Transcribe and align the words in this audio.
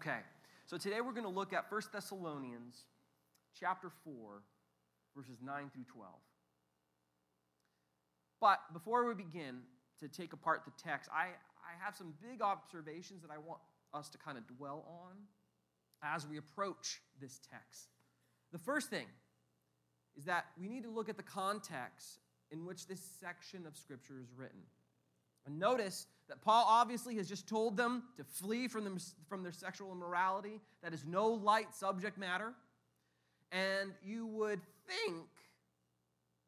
Okay, 0.00 0.20
so 0.64 0.78
today 0.78 1.02
we're 1.02 1.12
going 1.12 1.24
to 1.24 1.28
look 1.28 1.52
at 1.52 1.70
1 1.70 1.82
Thessalonians 1.92 2.86
chapter 3.58 3.90
4, 4.02 4.40
verses 5.14 5.36
9 5.44 5.70
through 5.74 5.84
12. 5.92 6.10
But 8.40 8.60
before 8.72 9.06
we 9.06 9.12
begin 9.12 9.58
to 10.00 10.08
take 10.08 10.32
apart 10.32 10.62
the 10.64 10.72
text, 10.82 11.10
I, 11.12 11.24
I 11.24 11.84
have 11.84 11.94
some 11.94 12.14
big 12.22 12.40
observations 12.40 13.20
that 13.20 13.30
I 13.30 13.36
want 13.36 13.60
us 13.92 14.08
to 14.08 14.16
kind 14.16 14.38
of 14.38 14.46
dwell 14.56 14.86
on 14.88 15.16
as 16.02 16.26
we 16.26 16.38
approach 16.38 17.02
this 17.20 17.38
text. 17.50 17.88
The 18.52 18.58
first 18.58 18.88
thing 18.88 19.06
is 20.16 20.24
that 20.24 20.46
we 20.58 20.70
need 20.70 20.84
to 20.84 20.90
look 20.90 21.10
at 21.10 21.18
the 21.18 21.22
context 21.22 22.20
in 22.50 22.64
which 22.64 22.86
this 22.86 23.02
section 23.20 23.66
of 23.66 23.76
Scripture 23.76 24.18
is 24.18 24.32
written. 24.34 24.60
And 25.44 25.58
notice 25.58 26.06
that 26.30 26.40
Paul 26.42 26.64
obviously 26.68 27.16
has 27.16 27.28
just 27.28 27.48
told 27.48 27.76
them 27.76 28.04
to 28.16 28.22
flee 28.22 28.68
from, 28.68 28.84
them, 28.84 28.98
from 29.28 29.42
their 29.42 29.52
sexual 29.52 29.90
immorality. 29.90 30.60
That 30.82 30.94
is 30.94 31.04
no 31.04 31.26
light 31.26 31.74
subject 31.74 32.16
matter. 32.16 32.52
And 33.50 33.90
you 34.04 34.26
would 34.26 34.60
think 34.86 35.26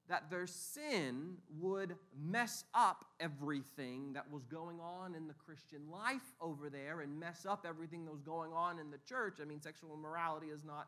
that 0.09 0.31
their 0.31 0.47
sin 0.47 1.37
would 1.59 1.97
mess 2.17 2.63
up 2.75 3.05
everything 3.19 4.13
that 4.13 4.31
was 4.31 4.45
going 4.45 4.79
on 4.79 5.17
in 5.17 5.27
the 5.27 5.35
Christian 5.35 5.91
life 5.91 6.33
over 6.41 6.71
there 6.71 7.01
and 7.01 7.19
mess 7.19 7.45
up 7.45 7.67
everything 7.69 8.05
that 8.05 8.13
was 8.13 8.23
going 8.23 8.53
on 8.53 8.79
in 8.79 8.91
the 8.93 8.99
church. 9.09 9.39
I 9.43 9.45
mean, 9.45 9.61
sexual 9.61 9.95
immorality 9.95 10.47
is 10.47 10.65
not 10.65 10.87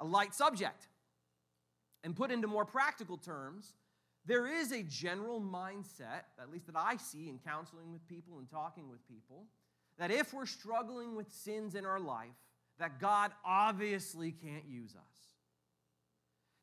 a 0.00 0.04
light 0.04 0.34
subject. 0.34 0.88
And 2.02 2.16
put 2.16 2.32
into 2.32 2.48
more 2.48 2.64
practical 2.64 3.16
terms, 3.16 3.74
there 4.24 4.46
is 4.46 4.72
a 4.72 4.82
general 4.82 5.40
mindset, 5.40 6.24
at 6.40 6.50
least 6.50 6.66
that 6.66 6.76
I 6.76 6.96
see 6.96 7.28
in 7.28 7.38
counseling 7.38 7.92
with 7.92 8.06
people 8.06 8.38
and 8.38 8.48
talking 8.48 8.88
with 8.88 9.06
people, 9.08 9.46
that 9.98 10.10
if 10.10 10.32
we're 10.32 10.46
struggling 10.46 11.16
with 11.16 11.30
sins 11.32 11.74
in 11.74 11.84
our 11.84 12.00
life, 12.00 12.28
that 12.78 13.00
God 13.00 13.32
obviously 13.44 14.32
can't 14.32 14.64
use 14.68 14.94
us. 14.94 15.12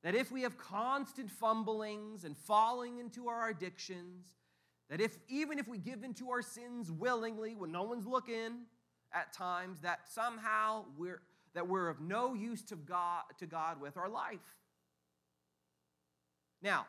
That 0.03 0.15
if 0.15 0.31
we 0.31 0.43
have 0.43 0.57
constant 0.57 1.29
fumblings 1.29 2.23
and 2.23 2.37
falling 2.37 2.99
into 2.99 3.27
our 3.27 3.49
addictions, 3.49 4.27
that 4.89 5.01
if 5.01 5.17
even 5.27 5.59
if 5.59 5.67
we 5.67 5.77
give 5.77 6.03
into 6.03 6.31
our 6.31 6.41
sins 6.41 6.89
willingly 6.89 7.55
when 7.55 7.71
no 7.71 7.83
one's 7.83 8.07
looking 8.07 8.65
at 9.13 9.33
times, 9.33 9.81
that 9.81 9.99
somehow 10.09 10.85
we're 10.97 11.21
that 11.53 11.67
we're 11.67 11.89
of 11.89 11.99
no 11.99 12.33
use 12.33 12.63
to 12.63 12.75
God 12.75 13.23
to 13.39 13.45
God 13.45 13.81
with 13.81 13.97
our 13.97 14.09
life. 14.09 14.39
Now, 16.61 16.85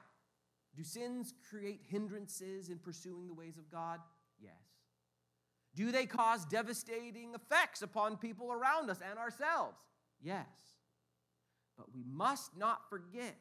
do 0.76 0.84
sins 0.84 1.34
create 1.48 1.80
hindrances 1.88 2.68
in 2.68 2.78
pursuing 2.78 3.26
the 3.26 3.34
ways 3.34 3.58
of 3.58 3.70
God? 3.70 4.00
Yes. 4.40 4.52
Do 5.74 5.92
they 5.92 6.06
cause 6.06 6.44
devastating 6.44 7.34
effects 7.34 7.82
upon 7.82 8.16
people 8.16 8.52
around 8.52 8.90
us 8.90 9.00
and 9.08 9.18
ourselves? 9.18 9.76
Yes. 10.22 10.46
But 11.76 11.94
we 11.94 12.04
must 12.10 12.56
not 12.56 12.88
forget 12.88 13.38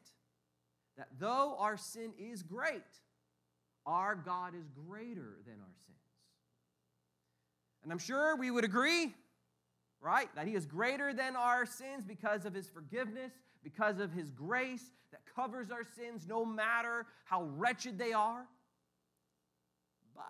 that 0.97 1.07
though 1.19 1.55
our 1.59 1.77
sin 1.77 2.13
is 2.17 2.43
great, 2.43 2.83
our 3.85 4.15
God 4.15 4.53
is 4.55 4.69
greater 4.87 5.37
than 5.45 5.55
our 5.55 5.75
sins. 5.85 5.97
And 7.83 7.91
I'm 7.91 7.99
sure 7.99 8.35
we 8.35 8.51
would 8.51 8.65
agree, 8.65 9.13
right, 10.01 10.29
that 10.35 10.47
He 10.47 10.55
is 10.55 10.65
greater 10.65 11.13
than 11.13 11.35
our 11.35 11.65
sins 11.65 12.03
because 12.05 12.45
of 12.45 12.53
His 12.53 12.67
forgiveness, 12.67 13.31
because 13.63 13.99
of 13.99 14.11
His 14.11 14.31
grace 14.31 14.91
that 15.11 15.21
covers 15.35 15.71
our 15.71 15.83
sins 15.83 16.25
no 16.27 16.45
matter 16.45 17.05
how 17.25 17.43
wretched 17.43 17.97
they 17.97 18.13
are. 18.13 18.45
But 20.15 20.23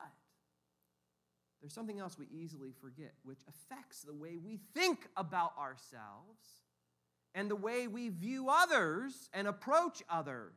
there's 1.61 1.73
something 1.73 1.99
else 1.99 2.17
we 2.17 2.27
easily 2.31 2.73
forget, 2.79 3.13
which 3.23 3.41
affects 3.47 4.01
the 4.01 4.13
way 4.13 4.37
we 4.37 4.59
think 4.73 5.07
about 5.17 5.53
ourselves 5.57 6.39
and 7.35 7.49
the 7.49 7.55
way 7.55 7.87
we 7.87 8.09
view 8.09 8.49
others 8.49 9.29
and 9.33 9.47
approach 9.47 10.01
others. 10.09 10.53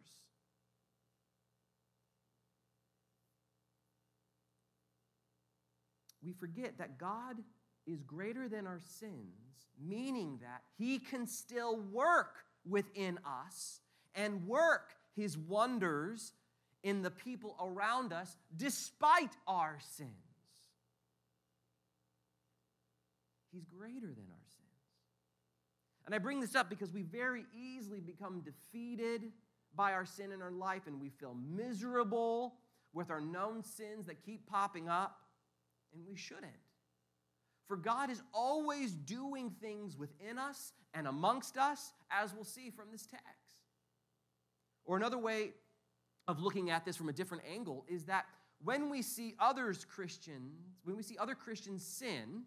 We 6.25 6.33
forget 6.33 6.79
that 6.79 6.99
God 6.99 7.39
is 7.87 8.05
greater 8.05 8.49
than 8.49 8.67
our 8.67 8.81
sins, 8.81 9.67
meaning 9.85 10.39
that 10.41 10.63
He 10.79 11.01
can 11.01 11.27
still 11.27 11.77
work 11.77 12.45
within 12.69 13.19
us 13.27 13.81
and 14.15 14.47
work 14.47 14.95
His 15.17 15.37
wonders 15.37 16.33
in 16.83 17.03
the 17.03 17.11
people 17.11 17.57
around 17.61 18.13
us 18.13 18.37
despite 18.57 19.33
our 19.47 19.79
sins. 19.97 20.11
He's 23.53 23.65
greater 23.65 24.07
than 24.07 24.27
our 24.31 24.47
sins. 24.47 24.69
and 26.07 26.15
I 26.15 26.19
bring 26.19 26.41
this 26.41 26.55
up 26.55 26.71
because 26.71 26.93
we 26.93 27.03
very 27.03 27.45
easily 27.55 28.01
become 28.01 28.41
defeated 28.41 29.33
by 29.75 29.93
our 29.93 30.07
sin 30.07 30.33
in 30.33 30.43
our 30.43 30.51
life 30.51 30.87
and 30.87 31.01
we 31.01 31.11
feel 31.11 31.35
miserable 31.35 32.55
with 32.93 33.11
our 33.11 33.21
known 33.21 33.63
sins 33.63 34.07
that 34.07 34.25
keep 34.25 34.47
popping 34.47 34.89
up, 34.89 35.19
and 35.95 36.03
we 36.07 36.17
shouldn't. 36.17 36.53
For 37.67 37.77
God 37.77 38.11
is 38.11 38.23
always 38.33 38.93
doing 38.93 39.51
things 39.51 39.97
within 39.97 40.39
us 40.39 40.73
and 40.95 41.07
amongst 41.07 41.57
us, 41.57 41.93
as 42.11 42.35
we'll 42.35 42.45
see 42.45 42.71
from 42.71 42.91
this 42.91 43.07
text. 43.07 43.27
Or 44.85 44.97
another 44.97 45.19
way 45.19 45.53
of 46.29 46.41
looking 46.41 46.71
at 46.71 46.85
this 46.85 46.97
from 46.97 47.09
a 47.09 47.13
different 47.13 47.45
angle 47.51 47.85
is 47.89 48.05
that 48.05 48.27
when 48.65 48.91
we 48.91 49.03
see 49.03 49.35
others 49.39 49.85
Christians, 49.85 50.55
when 50.85 50.97
we 50.97 51.03
see 51.03 51.17
other 51.19 51.35
Christians 51.35 51.85
sin, 51.85 52.43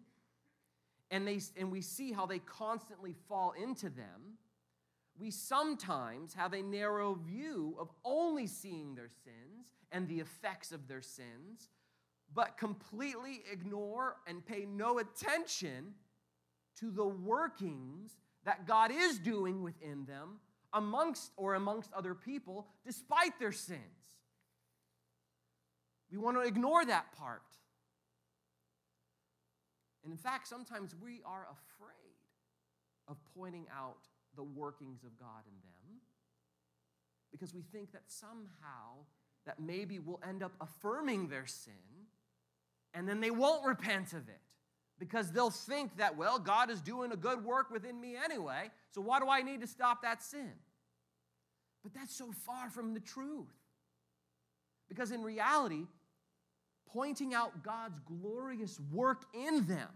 and, 1.10 1.26
they, 1.26 1.40
and 1.56 1.70
we 1.70 1.80
see 1.80 2.12
how 2.12 2.26
they 2.26 2.38
constantly 2.40 3.14
fall 3.28 3.52
into 3.52 3.88
them, 3.88 4.38
we 5.18 5.30
sometimes 5.30 6.34
have 6.34 6.52
a 6.52 6.62
narrow 6.62 7.14
view 7.14 7.76
of 7.78 7.90
only 8.04 8.46
seeing 8.46 8.94
their 8.94 9.08
sins 9.08 9.72
and 9.92 10.08
the 10.08 10.20
effects 10.20 10.72
of 10.72 10.88
their 10.88 11.00
sins, 11.00 11.70
but 12.34 12.58
completely 12.58 13.42
ignore 13.50 14.16
and 14.26 14.44
pay 14.44 14.66
no 14.66 14.98
attention 14.98 15.94
to 16.80 16.90
the 16.90 17.06
workings 17.06 18.16
that 18.44 18.66
God 18.66 18.90
is 18.92 19.18
doing 19.18 19.62
within 19.62 20.04
them 20.04 20.40
amongst 20.72 21.32
or 21.36 21.54
amongst 21.54 21.92
other 21.92 22.14
people 22.14 22.66
despite 22.84 23.38
their 23.38 23.52
sins. 23.52 23.80
We 26.10 26.18
want 26.18 26.36
to 26.36 26.42
ignore 26.42 26.84
that 26.84 27.12
part. 27.16 27.42
And 30.04 30.12
in 30.12 30.18
fact, 30.18 30.46
sometimes 30.46 30.94
we 31.02 31.20
are 31.24 31.46
afraid 31.50 31.90
of 33.08 33.16
pointing 33.36 33.66
out 33.76 34.06
the 34.36 34.44
workings 34.44 35.02
of 35.02 35.18
God 35.18 35.42
in 35.46 35.54
them 35.62 36.00
because 37.32 37.52
we 37.52 37.62
think 37.62 37.92
that 37.92 38.02
somehow 38.06 39.04
that 39.46 39.60
maybe 39.60 39.98
we'll 39.98 40.20
end 40.26 40.42
up 40.42 40.52
affirming 40.60 41.28
their 41.28 41.46
sin 41.46 41.72
and 42.96 43.06
then 43.06 43.20
they 43.20 43.30
won't 43.30 43.64
repent 43.66 44.14
of 44.14 44.28
it 44.28 44.40
because 44.98 45.30
they'll 45.30 45.50
think 45.50 45.98
that, 45.98 46.16
well, 46.16 46.38
God 46.38 46.70
is 46.70 46.80
doing 46.80 47.12
a 47.12 47.16
good 47.16 47.44
work 47.44 47.70
within 47.70 48.00
me 48.00 48.14
anyway, 48.16 48.70
so 48.90 49.02
why 49.02 49.20
do 49.20 49.28
I 49.28 49.42
need 49.42 49.60
to 49.60 49.66
stop 49.66 50.02
that 50.02 50.22
sin? 50.22 50.52
But 51.82 51.92
that's 51.92 52.16
so 52.16 52.32
far 52.46 52.70
from 52.70 52.94
the 52.94 53.00
truth. 53.00 53.52
Because 54.88 55.10
in 55.10 55.22
reality, 55.22 55.84
pointing 56.86 57.34
out 57.34 57.62
God's 57.62 58.00
glorious 58.00 58.80
work 58.90 59.26
in 59.34 59.66
them 59.66 59.88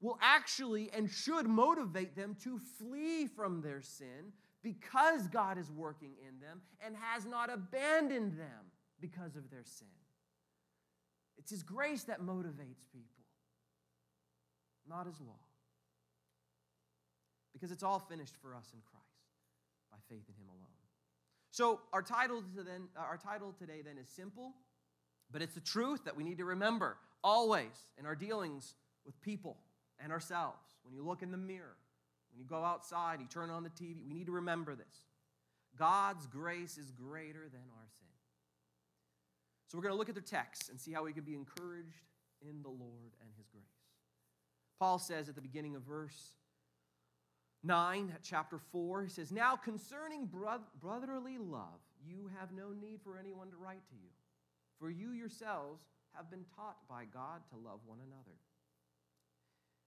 will 0.00 0.18
actually 0.22 0.90
and 0.92 1.10
should 1.10 1.48
motivate 1.48 2.14
them 2.14 2.36
to 2.44 2.60
flee 2.78 3.26
from 3.26 3.62
their 3.62 3.82
sin 3.82 4.32
because 4.62 5.26
God 5.26 5.58
is 5.58 5.72
working 5.72 6.12
in 6.22 6.38
them 6.38 6.60
and 6.80 6.94
has 6.94 7.26
not 7.26 7.52
abandoned 7.52 8.38
them 8.38 8.70
because 9.00 9.34
of 9.34 9.50
their 9.50 9.64
sin. 9.64 9.88
It's 11.38 11.50
His 11.50 11.62
grace 11.62 12.04
that 12.04 12.20
motivates 12.20 12.84
people, 12.92 13.24
not 14.88 15.06
His 15.06 15.20
law. 15.20 15.40
Because 17.52 17.70
it's 17.70 17.82
all 17.82 17.98
finished 17.98 18.34
for 18.42 18.54
us 18.54 18.70
in 18.74 18.80
Christ 18.80 19.06
by 19.90 19.98
faith 20.08 20.24
in 20.28 20.34
Him 20.34 20.48
alone. 20.48 20.66
So, 21.50 21.80
our 21.92 22.02
title, 22.02 22.42
to 22.56 22.62
then, 22.62 22.88
uh, 22.96 23.00
our 23.00 23.16
title 23.16 23.54
today 23.58 23.80
then 23.82 23.96
is 23.96 24.08
simple 24.08 24.52
but 25.30 25.42
it's 25.42 25.54
the 25.54 25.60
truth 25.60 26.04
that 26.04 26.16
we 26.16 26.24
need 26.24 26.38
to 26.38 26.44
remember 26.44 26.96
always 27.22 27.92
in 27.98 28.06
our 28.06 28.14
dealings 28.14 28.74
with 29.04 29.20
people 29.20 29.56
and 29.98 30.12
ourselves. 30.12 30.62
When 30.82 30.94
you 30.94 31.04
look 31.04 31.22
in 31.22 31.30
the 31.30 31.36
mirror, 31.36 31.76
when 32.30 32.38
you 32.38 32.44
go 32.44 32.62
outside, 32.62 33.20
you 33.20 33.26
turn 33.26 33.50
on 33.50 33.62
the 33.62 33.70
TV, 33.70 34.06
we 34.06 34.14
need 34.14 34.26
to 34.26 34.32
remember 34.32 34.74
this. 34.74 35.02
God's 35.76 36.26
grace 36.26 36.78
is 36.78 36.90
greater 36.90 37.48
than 37.50 37.60
our 37.76 37.88
sin. 37.98 38.08
So 39.66 39.76
we're 39.76 39.82
going 39.82 39.94
to 39.94 39.98
look 39.98 40.08
at 40.08 40.14
the 40.14 40.20
text 40.20 40.70
and 40.70 40.80
see 40.80 40.92
how 40.92 41.04
we 41.04 41.12
can 41.12 41.24
be 41.24 41.34
encouraged 41.34 42.04
in 42.40 42.62
the 42.62 42.68
Lord 42.68 43.14
and 43.20 43.30
his 43.36 43.46
grace. 43.48 43.64
Paul 44.78 44.98
says 44.98 45.28
at 45.28 45.34
the 45.34 45.40
beginning 45.40 45.74
of 45.74 45.82
verse 45.82 46.36
9, 47.64 48.12
chapter 48.22 48.58
4, 48.58 49.04
he 49.04 49.10
says, 49.10 49.32
Now 49.32 49.56
concerning 49.56 50.28
brotherly 50.80 51.38
love, 51.38 51.80
you 52.06 52.30
have 52.38 52.52
no 52.52 52.72
need 52.72 53.00
for 53.02 53.18
anyone 53.18 53.50
to 53.50 53.56
write 53.56 53.86
to 53.88 53.94
you 53.94 54.10
for 54.78 54.90
you 54.90 55.12
yourselves 55.12 55.82
have 56.14 56.30
been 56.30 56.44
taught 56.54 56.76
by 56.88 57.04
God 57.12 57.40
to 57.50 57.56
love 57.56 57.80
one 57.86 57.98
another. 58.06 58.36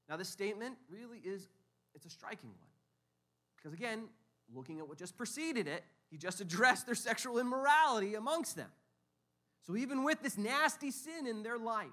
Now, 0.07 0.17
this 0.17 0.29
statement 0.29 0.75
really 0.89 1.19
is 1.19 1.47
it's 1.95 2.05
a 2.05 2.09
striking 2.09 2.49
one. 2.49 2.69
Because 3.57 3.73
again, 3.73 4.03
looking 4.53 4.79
at 4.79 4.87
what 4.87 4.97
just 4.97 5.17
preceded 5.17 5.67
it, 5.67 5.83
he 6.09 6.17
just 6.17 6.41
addressed 6.41 6.85
their 6.85 6.95
sexual 6.95 7.39
immorality 7.39 8.15
amongst 8.15 8.55
them. 8.55 8.69
So 9.65 9.75
even 9.75 10.03
with 10.03 10.21
this 10.21 10.37
nasty 10.37 10.91
sin 10.91 11.27
in 11.27 11.43
their 11.43 11.57
life, 11.57 11.87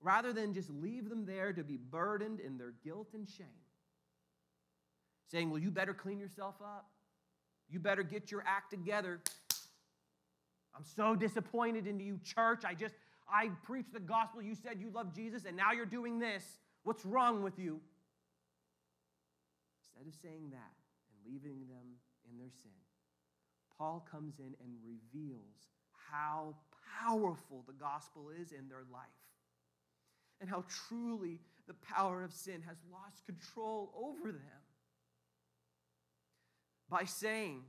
rather 0.00 0.32
than 0.32 0.52
just 0.52 0.70
leave 0.70 1.08
them 1.08 1.26
there 1.26 1.52
to 1.52 1.62
be 1.62 1.76
burdened 1.76 2.40
in 2.40 2.58
their 2.58 2.74
guilt 2.84 3.08
and 3.14 3.28
shame, 3.28 3.46
saying, 5.30 5.50
Well, 5.50 5.60
you 5.60 5.70
better 5.70 5.94
clean 5.94 6.18
yourself 6.18 6.56
up. 6.62 6.90
You 7.68 7.78
better 7.78 8.02
get 8.02 8.30
your 8.30 8.44
act 8.46 8.70
together. 8.70 9.20
I'm 10.74 10.84
so 10.84 11.14
disappointed 11.14 11.86
in 11.86 12.00
you, 12.00 12.18
church. 12.24 12.64
I 12.66 12.74
just, 12.74 12.94
I 13.30 13.50
preached 13.64 13.92
the 13.92 14.00
gospel. 14.00 14.42
You 14.42 14.54
said 14.54 14.78
you 14.80 14.90
love 14.90 15.14
Jesus, 15.14 15.44
and 15.46 15.56
now 15.56 15.72
you're 15.72 15.86
doing 15.86 16.18
this. 16.18 16.44
What's 16.82 17.04
wrong 17.04 17.42
with 17.42 17.58
you? 17.58 17.80
Instead 19.80 20.06
of 20.06 20.14
saying 20.20 20.50
that 20.50 20.72
and 21.08 21.32
leaving 21.32 21.66
them 21.68 21.96
in 22.30 22.38
their 22.38 22.50
sin, 22.62 22.72
Paul 23.78 24.06
comes 24.10 24.38
in 24.38 24.54
and 24.62 24.74
reveals 24.84 25.68
how 26.12 26.54
powerful 27.00 27.64
the 27.66 27.72
gospel 27.72 28.30
is 28.40 28.52
in 28.52 28.68
their 28.68 28.84
life 28.92 29.02
and 30.40 30.50
how 30.50 30.64
truly 30.88 31.40
the 31.66 31.74
power 31.74 32.22
of 32.22 32.32
sin 32.32 32.62
has 32.66 32.76
lost 32.92 33.24
control 33.24 33.92
over 33.96 34.30
them. 34.30 34.62
By 36.88 37.04
saying, 37.04 37.62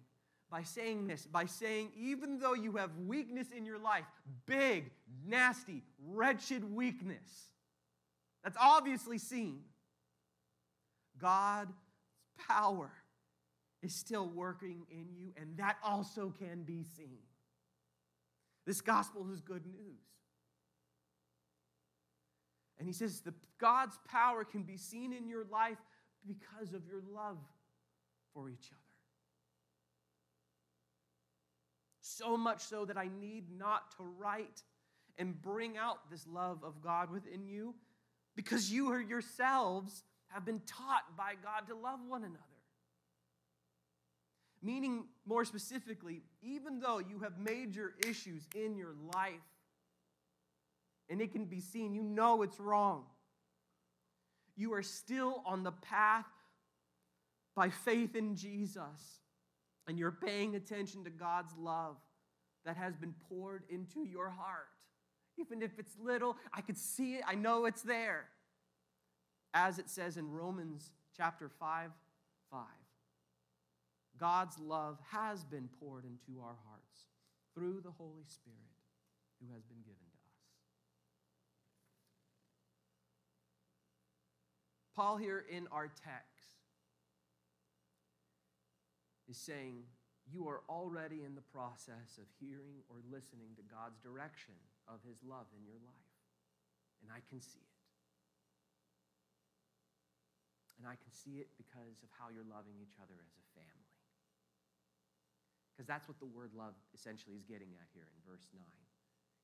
by 0.52 0.64
saying 0.64 1.08
this, 1.08 1.26
by 1.26 1.46
saying, 1.46 1.92
even 1.98 2.40
though 2.40 2.54
you 2.54 2.74
have 2.74 2.92
weakness 3.08 3.48
in 3.56 3.66
your 3.66 3.80
life, 3.80 4.04
big, 4.46 4.92
nasty, 5.26 5.82
wretched 6.06 6.64
weakness, 6.76 7.48
that's 8.44 8.58
obviously 8.60 9.18
seen, 9.18 9.62
God's 11.18 11.74
power 12.50 12.92
is 13.82 13.94
still 13.96 14.28
working 14.28 14.86
in 14.92 15.08
you, 15.16 15.34
and 15.38 15.58
that 15.58 15.78
also 15.84 16.34
can 16.40 16.64
be 16.64 16.84
seen. 16.84 17.20
This 18.66 18.82
gospel 18.82 19.28
is 19.32 19.42
good 19.42 19.66
news. 19.66 20.02
And 22.80 22.88
he 22.88 22.94
says 22.94 23.22
the 23.22 23.34
God's 23.60 23.98
power 24.08 24.44
can 24.44 24.64
be 24.64 24.78
seen 24.78 25.14
in 25.14 25.28
your 25.28 25.46
life 25.52 25.78
because 26.26 26.74
of 26.74 26.86
your 26.86 27.02
love 27.14 27.38
for 28.34 28.50
each 28.50 28.68
other. 28.72 28.80
So 32.02 32.38
much 32.38 32.62
so 32.62 32.86
that 32.86 32.98
I 32.98 33.10
need 33.20 33.46
not 33.58 33.92
to 33.98 34.04
write 34.04 34.64
and 35.18 35.40
bring 35.42 35.78
out 35.78 36.10
this 36.10 36.26
love 36.28 36.64
of 36.64 36.82
God 36.82 37.12
within 37.12 37.46
you 37.46 37.76
because 38.36 38.72
you 38.72 38.96
yourselves 38.98 40.04
have 40.28 40.46
been 40.46 40.62
taught 40.66 41.16
by 41.16 41.34
God 41.42 41.68
to 41.68 41.76
love 41.76 42.00
one 42.08 42.24
another. 42.24 42.40
Meaning, 44.64 45.04
more 45.26 45.44
specifically, 45.44 46.22
even 46.42 46.80
though 46.80 47.00
you 47.00 47.20
have 47.20 47.38
major 47.38 47.94
issues 48.08 48.48
in 48.56 48.78
your 48.78 48.96
life 49.14 49.34
and 51.10 51.20
it 51.20 51.34
can 51.34 51.46
be 51.46 51.60
seen, 51.60 51.94
you 51.94 52.02
know 52.02 52.44
it's 52.44 52.62
wrong, 52.62 53.04
you 54.56 54.74
are 54.74 54.82
still 54.82 55.44
on 55.46 55.64
the 55.64 55.74
path 55.74 56.26
by 57.56 57.70
faith 57.70 58.16
in 58.16 58.38
Jesus 58.38 59.20
and 59.88 60.00
you're 60.00 60.12
paying 60.12 60.56
attention 60.56 61.04
to 61.04 61.10
God's 61.10 61.54
love 61.58 61.98
that 62.66 62.78
has 62.78 62.96
been 62.96 63.14
poured 63.28 63.64
into 63.70 64.06
your 64.06 64.30
heart. 64.30 64.70
Even 65.38 65.62
if 65.62 65.78
it's 65.78 65.92
little, 66.02 66.38
I 66.54 66.62
could 66.62 66.78
see 66.78 67.16
it, 67.16 67.24
I 67.28 67.36
know 67.36 67.66
it's 67.66 67.82
there. 67.82 68.30
As 69.54 69.78
it 69.78 69.90
says 69.90 70.16
in 70.16 70.32
Romans 70.32 70.92
chapter 71.18 71.50
5 71.60 71.92
5. 72.50 72.60
God's 74.24 74.56
love 74.58 74.96
has 75.12 75.44
been 75.44 75.68
poured 75.84 76.06
into 76.08 76.40
our 76.40 76.56
hearts 76.64 77.12
through 77.54 77.84
the 77.84 77.92
Holy 77.92 78.24
Spirit 78.24 78.72
who 79.44 79.52
has 79.52 79.68
been 79.68 79.84
given 79.84 80.00
to 80.00 80.24
us. 80.24 80.40
Paul, 84.96 85.18
here 85.18 85.44
in 85.52 85.68
our 85.76 85.92
text, 85.92 86.56
is 89.28 89.36
saying, 89.36 89.84
You 90.32 90.48
are 90.48 90.64
already 90.70 91.28
in 91.28 91.36
the 91.36 91.44
process 91.52 92.16
of 92.16 92.24
hearing 92.40 92.80
or 92.88 93.04
listening 93.12 93.52
to 93.60 93.64
God's 93.68 94.00
direction 94.00 94.56
of 94.88 95.04
his 95.04 95.20
love 95.28 95.52
in 95.52 95.68
your 95.68 95.84
life. 95.84 96.16
And 97.04 97.12
I 97.12 97.20
can 97.28 97.44
see 97.44 97.60
it. 97.60 97.76
And 100.80 100.88
I 100.88 100.96
can 100.96 101.12
see 101.12 101.44
it 101.44 101.52
because 101.60 102.00
of 102.08 102.10
how 102.16 102.32
you're 102.32 102.48
loving 102.48 102.80
each 102.80 102.96
other 103.04 103.20
as 103.20 103.36
a 103.36 103.44
family. 103.52 103.83
Because 105.74 105.88
that's 105.88 106.08
what 106.08 106.20
the 106.20 106.30
word 106.30 106.54
love 106.54 106.78
essentially 106.94 107.36
is 107.36 107.44
getting 107.44 107.74
at 107.82 107.90
here 107.94 108.06
in 108.06 108.22
verse 108.30 108.46
9. 108.54 108.62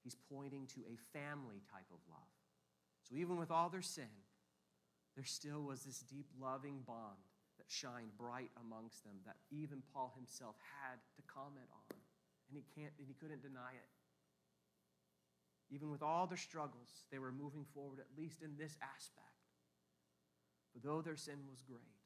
He's 0.04 0.16
pointing 0.30 0.68
to 0.78 0.82
a 0.86 0.96
family 1.12 1.66
type 1.66 1.90
of 1.90 2.00
love. 2.08 2.32
So 3.02 3.18
even 3.18 3.38
with 3.38 3.50
all 3.50 3.70
their 3.70 3.82
sin, 3.82 4.14
there 5.16 5.26
still 5.26 5.64
was 5.64 5.84
this 5.84 6.00
deep 6.06 6.28
loving 6.40 6.86
bond 6.86 7.18
that 7.58 7.66
shined 7.68 8.16
bright 8.16 8.52
amongst 8.62 9.04
them 9.04 9.18
that 9.26 9.36
even 9.50 9.82
Paul 9.92 10.14
himself 10.16 10.56
had 10.80 11.02
to 11.18 11.22
comment 11.26 11.68
on. 11.74 11.98
And 12.50 12.56
he 12.56 12.64
can't 12.78 12.94
and 12.98 13.08
he 13.08 13.16
couldn't 13.16 13.42
deny 13.42 13.74
it. 13.74 13.90
Even 15.72 15.92
with 15.92 16.02
all 16.02 16.26
their 16.26 16.38
struggles, 16.38 17.06
they 17.12 17.20
were 17.20 17.32
moving 17.32 17.66
forward, 17.74 18.00
at 18.00 18.18
least 18.18 18.42
in 18.42 18.58
this 18.58 18.78
aspect. 18.82 19.30
But 20.74 20.84
though 20.84 21.02
their 21.02 21.18
sin 21.18 21.46
was 21.50 21.62
great, 21.62 22.00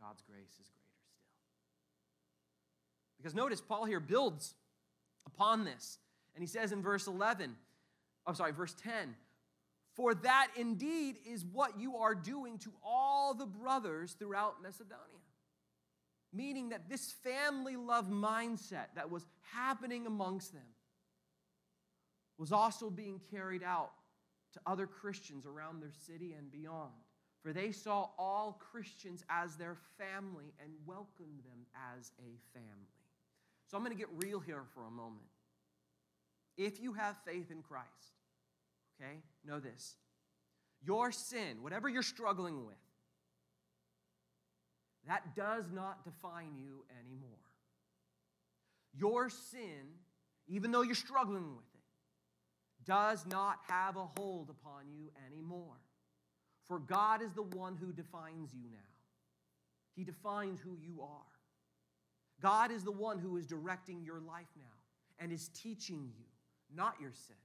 God's 0.00 0.22
grace 0.22 0.58
is 0.60 0.70
great. 0.70 0.77
Because 3.18 3.34
notice, 3.34 3.60
Paul 3.60 3.84
here 3.84 4.00
builds 4.00 4.54
upon 5.26 5.64
this. 5.64 5.98
And 6.34 6.42
he 6.42 6.46
says 6.46 6.72
in 6.72 6.82
verse 6.82 7.06
11, 7.06 7.54
I'm 8.26 8.34
sorry, 8.34 8.52
verse 8.52 8.74
10, 8.82 9.14
for 9.94 10.14
that 10.14 10.48
indeed 10.56 11.16
is 11.26 11.44
what 11.44 11.78
you 11.78 11.96
are 11.96 12.14
doing 12.14 12.58
to 12.58 12.70
all 12.84 13.34
the 13.34 13.46
brothers 13.46 14.12
throughout 14.12 14.62
Macedonia. 14.62 15.02
Meaning 16.32 16.68
that 16.68 16.88
this 16.88 17.12
family 17.24 17.74
love 17.74 18.08
mindset 18.08 18.86
that 18.94 19.10
was 19.10 19.26
happening 19.52 20.06
amongst 20.06 20.52
them 20.52 20.62
was 22.36 22.52
also 22.52 22.90
being 22.90 23.20
carried 23.30 23.64
out 23.64 23.90
to 24.52 24.60
other 24.66 24.86
Christians 24.86 25.46
around 25.46 25.80
their 25.80 25.92
city 26.06 26.34
and 26.38 26.52
beyond. 26.52 26.92
For 27.42 27.52
they 27.52 27.72
saw 27.72 28.10
all 28.18 28.60
Christians 28.70 29.24
as 29.28 29.56
their 29.56 29.76
family 29.96 30.52
and 30.62 30.72
welcomed 30.86 31.40
them 31.44 31.66
as 31.96 32.12
a 32.20 32.38
family. 32.52 32.97
So 33.68 33.76
I'm 33.76 33.84
going 33.84 33.94
to 33.94 33.98
get 33.98 34.08
real 34.16 34.40
here 34.40 34.62
for 34.74 34.86
a 34.86 34.90
moment. 34.90 35.26
If 36.56 36.80
you 36.80 36.94
have 36.94 37.16
faith 37.24 37.50
in 37.50 37.62
Christ, 37.62 37.86
okay, 39.00 39.18
know 39.44 39.60
this. 39.60 39.94
Your 40.82 41.12
sin, 41.12 41.62
whatever 41.62 41.88
you're 41.88 42.02
struggling 42.02 42.64
with, 42.66 42.76
that 45.06 45.36
does 45.36 45.64
not 45.72 46.04
define 46.04 46.56
you 46.56 46.84
anymore. 47.04 47.28
Your 48.96 49.28
sin, 49.30 49.96
even 50.48 50.70
though 50.70 50.82
you're 50.82 50.94
struggling 50.94 51.54
with 51.54 51.64
it, 51.74 52.86
does 52.86 53.24
not 53.26 53.58
have 53.68 53.96
a 53.96 54.06
hold 54.18 54.48
upon 54.50 54.84
you 54.90 55.10
anymore. 55.30 55.76
For 56.66 56.78
God 56.78 57.22
is 57.22 57.32
the 57.32 57.42
one 57.42 57.76
who 57.76 57.92
defines 57.92 58.52
you 58.54 58.64
now, 58.70 58.78
He 59.94 60.04
defines 60.04 60.60
who 60.60 60.76
you 60.80 61.02
are. 61.02 61.37
God 62.40 62.70
is 62.70 62.84
the 62.84 62.92
one 62.92 63.18
who 63.18 63.36
is 63.36 63.46
directing 63.46 64.02
your 64.04 64.20
life 64.20 64.48
now 64.56 64.64
and 65.18 65.32
is 65.32 65.48
teaching 65.48 66.10
you, 66.16 66.24
not 66.74 66.94
your 67.00 67.12
sin. 67.12 67.36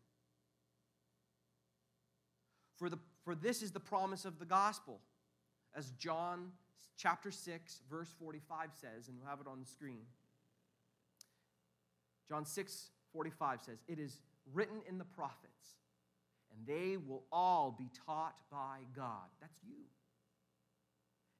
For, 2.78 2.90
the, 2.90 3.00
for 3.24 3.36
this 3.36 3.62
is 3.62 3.72
the 3.72 3.80
promise 3.80 4.26
of 4.26 4.40
the 4.40 4.46
gospel, 4.46 5.00
as 5.76 5.92
John 5.92 6.52
chapter 6.98 7.32
6, 7.32 7.82
verse 7.90 8.10
45 8.20 8.70
says, 8.80 9.08
and 9.08 9.18
we'll 9.20 9.30
have 9.30 9.40
it 9.40 9.48
on 9.48 9.60
the 9.60 9.66
screen. 9.66 10.04
John 12.28 12.46
6, 12.46 12.90
45 13.12 13.62
says, 13.62 13.78
It 13.88 14.00
is 14.00 14.20
written 14.54 14.82
in 14.88 14.98
the 14.98 15.06
prophets, 15.06 15.78
and 16.52 16.68
they 16.68 16.98
will 16.98 17.24
all 17.32 17.76
be 17.78 17.90
taught 18.06 18.36
by 18.52 18.80
God. 18.96 19.30
That's 19.42 19.58
you. 19.68 19.84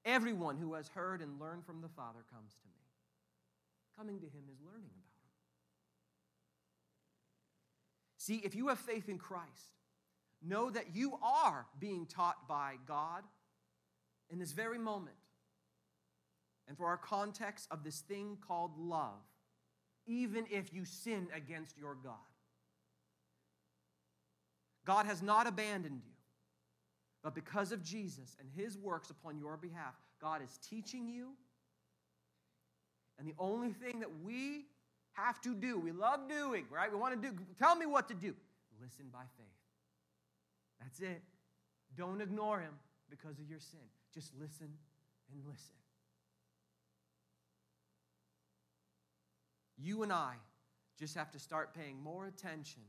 Everyone 0.06 0.58
who 0.58 0.74
has 0.74 0.88
heard 0.90 1.22
and 1.22 1.40
learned 1.40 1.66
from 1.66 1.82
the 1.82 1.88
Father 1.90 2.20
comes 2.32 2.54
to 2.62 2.68
me. 2.68 2.83
Coming 3.98 4.20
to 4.20 4.26
Him 4.26 4.44
is 4.52 4.60
learning 4.66 4.90
about 4.90 4.98
Him. 4.98 5.34
See, 8.18 8.38
if 8.38 8.56
you 8.56 8.70
have 8.70 8.80
faith 8.80 9.10
in 9.10 9.18
Christ, 9.18 9.74
know 10.42 10.70
that 10.70 10.96
you 10.96 11.18
are 11.22 11.66
being 11.80 12.06
taught 12.06 12.48
by 12.48 12.76
God 12.88 13.24
in 14.30 14.40
this 14.40 14.52
very 14.52 14.78
moment. 14.78 15.16
And 16.68 16.78
for 16.78 16.88
our 16.88 16.98
context 16.98 17.68
of 17.72 17.84
this 17.84 18.00
thing 18.00 18.38
called 18.46 18.72
love, 18.78 19.22
even 20.06 20.46
if 20.50 20.74
you 20.74 20.86
sin 20.86 21.28
against 21.36 21.78
your 21.78 21.96
God. 21.96 22.16
God 24.86 25.06
has 25.06 25.22
not 25.22 25.48
abandoned 25.48 26.02
you. 26.04 26.12
But 27.24 27.36
because 27.36 27.72
of 27.72 27.84
Jesus 27.84 28.36
and 28.40 28.50
his 28.54 28.78
works 28.78 29.10
upon 29.10 29.38
your 29.38 29.56
behalf, 29.56 29.94
God 30.22 30.42
is 30.44 30.60
teaching 30.70 31.08
you. 31.08 31.32
And 33.18 33.28
the 33.28 33.36
only 33.40 33.72
thing 33.72 34.00
that 34.00 34.10
we 34.24 34.66
have 35.14 35.40
to 35.42 35.54
do, 35.54 35.80
we 35.80 35.92
love 35.92 36.28
doing, 36.28 36.66
right? 36.72 36.92
We 36.92 36.98
want 36.98 37.22
to 37.22 37.30
do, 37.30 37.36
tell 37.60 37.76
me 37.76 37.86
what 37.86 38.08
to 38.08 38.14
do. 38.14 38.34
Listen 38.82 39.06
by 39.12 39.24
faith. 39.38 39.48
That's 40.82 41.00
it. 41.00 41.22
Don't 41.96 42.22
ignore 42.22 42.60
him 42.60 42.74
because 43.10 43.40
of 43.40 43.50
your 43.50 43.60
sin. 43.60 43.80
Just 44.14 44.32
listen 44.40 44.70
and 45.32 45.42
listen. 45.46 45.76
You 49.78 50.04
and 50.04 50.12
I 50.12 50.34
just 51.00 51.16
have 51.16 51.32
to 51.32 51.40
start 51.40 51.74
paying 51.74 52.02
more 52.02 52.26
attention 52.28 52.84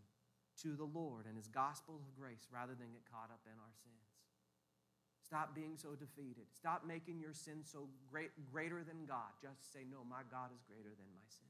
to 0.63 0.77
the 0.77 0.85
Lord 0.85 1.27
and 1.27 1.37
his 1.37 1.49
gospel 1.49 1.97
of 1.97 2.15
grace 2.21 2.47
rather 2.53 2.75
than 2.75 2.93
get 2.93 3.03
caught 3.11 3.31
up 3.31 3.41
in 3.47 3.53
our 3.59 3.75
sins. 3.83 4.14
Stop 5.35 5.53
being 5.53 5.77
so 5.77 5.97
defeated. 5.97 6.45
Stop 6.57 6.85
making 6.87 7.19
your 7.19 7.33
sin 7.33 7.65
so 7.65 7.89
great, 8.09 8.31
greater 8.53 8.85
than 8.85 9.05
God. 9.05 9.33
Just 9.43 9.73
say, 9.73 9.81
No, 9.91 10.05
my 10.09 10.21
God 10.31 10.51
is 10.55 10.63
greater 10.63 10.91
than 10.91 11.07
my 11.13 11.27
sin. 11.27 11.49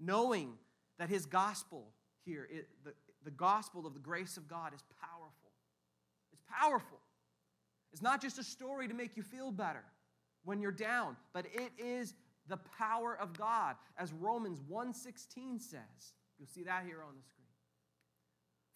Knowing 0.00 0.54
that 0.98 1.10
his 1.10 1.26
gospel 1.26 1.88
here, 2.24 2.48
it, 2.50 2.66
the, 2.82 2.94
the 3.24 3.30
gospel 3.30 3.86
of 3.86 3.92
the 3.92 4.00
grace 4.00 4.38
of 4.38 4.48
God 4.48 4.72
is 4.72 4.82
powerful. 5.02 5.50
It's 6.32 6.40
powerful. 6.48 6.96
It's 7.92 8.00
not 8.00 8.22
just 8.22 8.38
a 8.38 8.42
story 8.42 8.88
to 8.88 8.94
make 8.94 9.14
you 9.14 9.22
feel 9.22 9.50
better 9.50 9.84
when 10.44 10.62
you're 10.62 10.72
down, 10.72 11.14
but 11.34 11.44
it 11.52 11.72
is 11.76 12.14
the 12.48 12.56
power 12.78 13.18
of 13.20 13.36
God, 13.36 13.76
as 13.98 14.14
Romans 14.14 14.62
1:16 14.62 15.60
says. 15.60 16.14
You'll 16.38 16.48
see 16.48 16.62
that 16.62 16.86
here 16.86 17.02
on 17.02 17.16
the 17.16 17.22
screen. 17.22 17.48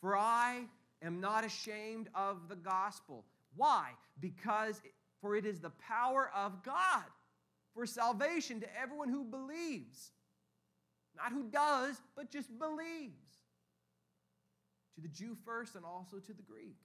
For 0.03 0.19
I 0.19 0.67
am 1.03 1.21
not 1.21 1.45
ashamed 1.45 2.09
of 2.15 2.49
the 2.49 2.57
gospel. 2.57 3.25
Why? 3.57 3.91
Because 4.21 4.81
for 5.21 5.37
it 5.37 5.45
is 5.47 5.61
the 5.61 5.71
power 5.71 6.31
of 6.35 6.63
God 6.63 7.05
for 7.75 7.87
salvation 7.87 8.61
to 8.61 8.67
everyone 8.81 9.09
who 9.09 9.25
believes. 9.25 10.11
Not 11.17 11.33
who 11.33 11.45
does, 11.45 11.97
but 12.17 12.31
just 12.31 12.49
believes. 12.59 13.15
To 14.95 15.01
the 15.01 15.09
Jew 15.09 15.37
first 15.45 15.75
and 15.75 15.85
also 15.85 16.19
to 16.19 16.33
the 16.33 16.43
Greek. 16.43 16.77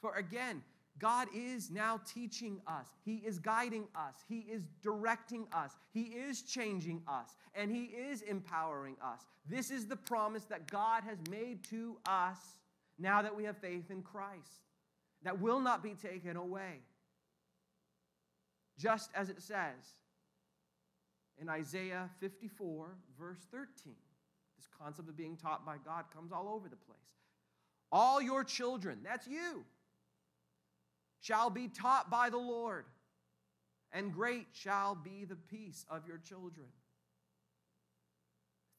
For 0.00 0.14
again, 0.14 0.62
God 0.98 1.28
is 1.34 1.70
now 1.70 2.00
teaching 2.06 2.60
us. 2.66 2.86
He 3.04 3.16
is 3.16 3.38
guiding 3.38 3.88
us. 3.96 4.14
He 4.28 4.40
is 4.40 4.62
directing 4.82 5.46
us. 5.52 5.72
He 5.92 6.02
is 6.02 6.42
changing 6.42 7.02
us. 7.08 7.30
And 7.54 7.70
He 7.70 7.84
is 7.84 8.22
empowering 8.22 8.96
us. 9.02 9.20
This 9.48 9.70
is 9.70 9.86
the 9.86 9.96
promise 9.96 10.44
that 10.44 10.70
God 10.70 11.02
has 11.04 11.18
made 11.30 11.64
to 11.70 11.96
us 12.06 12.38
now 12.98 13.22
that 13.22 13.36
we 13.36 13.44
have 13.44 13.56
faith 13.58 13.90
in 13.90 14.02
Christ, 14.02 14.62
that 15.22 15.40
will 15.40 15.60
not 15.60 15.82
be 15.82 15.94
taken 15.94 16.36
away. 16.36 16.80
Just 18.78 19.10
as 19.14 19.30
it 19.30 19.40
says 19.40 19.94
in 21.40 21.48
Isaiah 21.48 22.10
54, 22.20 22.96
verse 23.18 23.46
13. 23.50 23.94
This 24.56 24.68
concept 24.80 25.08
of 25.08 25.16
being 25.16 25.36
taught 25.36 25.66
by 25.66 25.76
God 25.84 26.04
comes 26.14 26.32
all 26.32 26.48
over 26.48 26.68
the 26.68 26.76
place. 26.76 26.98
All 27.90 28.20
your 28.20 28.44
children, 28.44 29.00
that's 29.04 29.26
you 29.26 29.64
shall 31.20 31.48
be 31.48 31.68
taught 31.68 32.10
by 32.10 32.28
the 32.28 32.36
Lord, 32.36 32.84
and 33.92 34.12
great 34.12 34.46
shall 34.52 34.94
be 34.94 35.24
the 35.24 35.36
peace 35.36 35.86
of 35.88 36.06
your 36.06 36.18
children. 36.18 36.66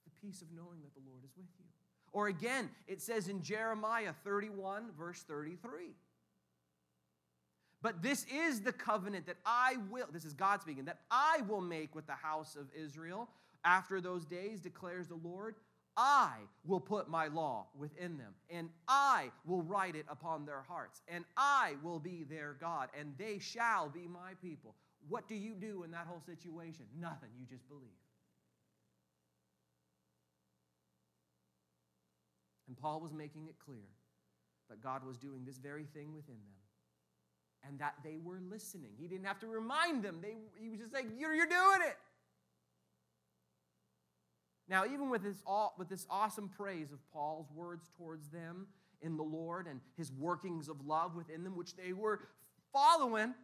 The 0.05 0.27
peace 0.27 0.41
of 0.41 0.50
knowing 0.55 0.81
that 0.84 0.93
the 0.93 1.10
Lord 1.10 1.24
is 1.24 1.31
with 1.36 1.48
you. 1.57 1.65
Or 2.15 2.29
again, 2.29 2.69
it 2.88 3.01
says 3.01 3.27
in 3.27 3.41
Jeremiah 3.41 4.13
31, 4.24 4.86
verse 4.98 5.22
33. 5.24 5.89
But 7.81 8.01
this 8.01 8.25
is 8.34 8.62
the 8.62 8.72
covenant 8.72 9.27
that 9.27 9.36
I 9.45 9.75
will, 9.91 10.07
this 10.13 10.24
is 10.24 10.31
God 10.31 10.62
speaking, 10.62 10.86
that 10.86 11.01
I 11.12 11.41
will 11.45 11.60
make 11.60 11.93
with 11.93 12.07
the 12.07 12.13
house 12.13 12.55
of 12.55 12.67
Israel 12.74 13.27
after 13.65 14.00
those 14.00 14.24
days, 14.24 14.62
declares 14.62 15.10
the 15.10 15.19
Lord. 15.22 15.55
I 15.98 16.36
will 16.65 16.79
put 16.79 17.10
my 17.10 17.27
law 17.27 17.67
within 17.77 18.17
them, 18.17 18.34
and 18.50 18.69
I 18.88 19.29
will 19.45 19.62
write 19.62 19.98
it 19.98 20.05
upon 20.07 20.45
their 20.45 20.62
hearts, 20.62 21.01
and 21.10 21.25
I 21.36 21.74
will 21.84 22.00
be 22.00 22.24
their 22.24 22.55
God, 22.62 22.88
and 22.98 23.13
they 23.17 23.39
shall 23.39 23.89
be 23.89 24.07
my 24.07 24.36
people. 24.41 24.75
What 25.10 25.27
do 25.27 25.36
you 25.36 25.53
do 25.53 25.84
in 25.84 25.91
that 25.91 26.07
whole 26.07 26.22
situation? 26.25 26.86
Nothing. 26.98 27.29
You 27.38 27.45
just 27.45 27.67
believe. 27.67 28.04
And 32.75 32.82
Paul 32.82 33.00
was 33.00 33.13
making 33.13 33.48
it 33.48 33.55
clear 33.63 33.88
that 34.70 34.82
God 34.82 35.05
was 35.05 35.17
doing 35.17 35.46
this 35.46 35.58
very 35.58 35.86
thing 35.94 36.13
within 36.13 36.36
them 36.36 37.67
and 37.67 37.79
that 37.79 37.96
they 38.03 38.17
were 38.22 38.39
listening. 38.50 38.91
He 39.00 39.08
didn't 39.08 39.25
have 39.25 39.39
to 39.39 39.48
remind 39.48 40.03
them, 40.03 40.20
they, 40.22 40.36
he 40.60 40.70
was 40.70 40.79
just 40.79 40.94
like, 40.94 41.05
You're, 41.17 41.34
you're 41.34 41.48
doing 41.48 41.79
it. 41.88 41.98
Now, 44.67 44.84
even 44.86 45.10
with 45.10 45.24
this, 45.24 45.41
all, 45.46 45.74
with 45.77 45.88
this 45.88 46.05
awesome 46.10 46.50
praise 46.50 46.91
of 46.91 47.00
Paul's 47.13 47.48
words 47.55 47.89
towards 47.98 48.27
them 48.29 48.67
in 49.01 49.15
the 49.15 49.24
Lord 49.24 49.67
and 49.67 49.79
his 49.96 50.12
workings 50.12 50.67
of 50.67 50.86
love 50.86 51.15
within 51.15 51.44
them, 51.44 51.55
which 51.55 51.75
they 51.75 51.94
were 51.94 52.27
following, 52.74 53.36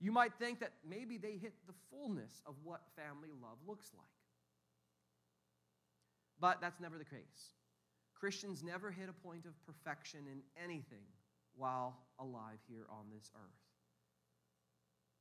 you 0.00 0.10
might 0.10 0.32
think 0.38 0.60
that 0.60 0.72
maybe 0.88 1.18
they 1.18 1.32
hit 1.32 1.52
the 1.66 1.74
fullness 1.90 2.40
of 2.46 2.54
what 2.62 2.80
family 2.96 3.30
love 3.42 3.58
looks 3.66 3.90
like. 3.94 4.06
But 6.40 6.60
that's 6.60 6.80
never 6.80 6.96
the 6.98 7.04
case. 7.04 7.52
Christians 8.22 8.62
never 8.62 8.92
hit 8.92 9.08
a 9.08 9.26
point 9.26 9.46
of 9.46 9.66
perfection 9.66 10.20
in 10.30 10.42
anything 10.54 11.02
while 11.56 11.98
alive 12.20 12.62
here 12.68 12.86
on 12.88 13.10
this 13.12 13.28
earth. 13.34 13.66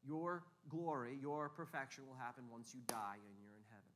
Your 0.05 0.43
glory, 0.69 1.17
your 1.19 1.49
perfection 1.49 2.05
will 2.05 2.15
happen 2.15 2.43
once 2.51 2.75
you 2.75 2.81
die 2.85 3.17
and 3.17 3.35
you're 3.41 3.57
in 3.57 3.65
heaven. 3.69 3.89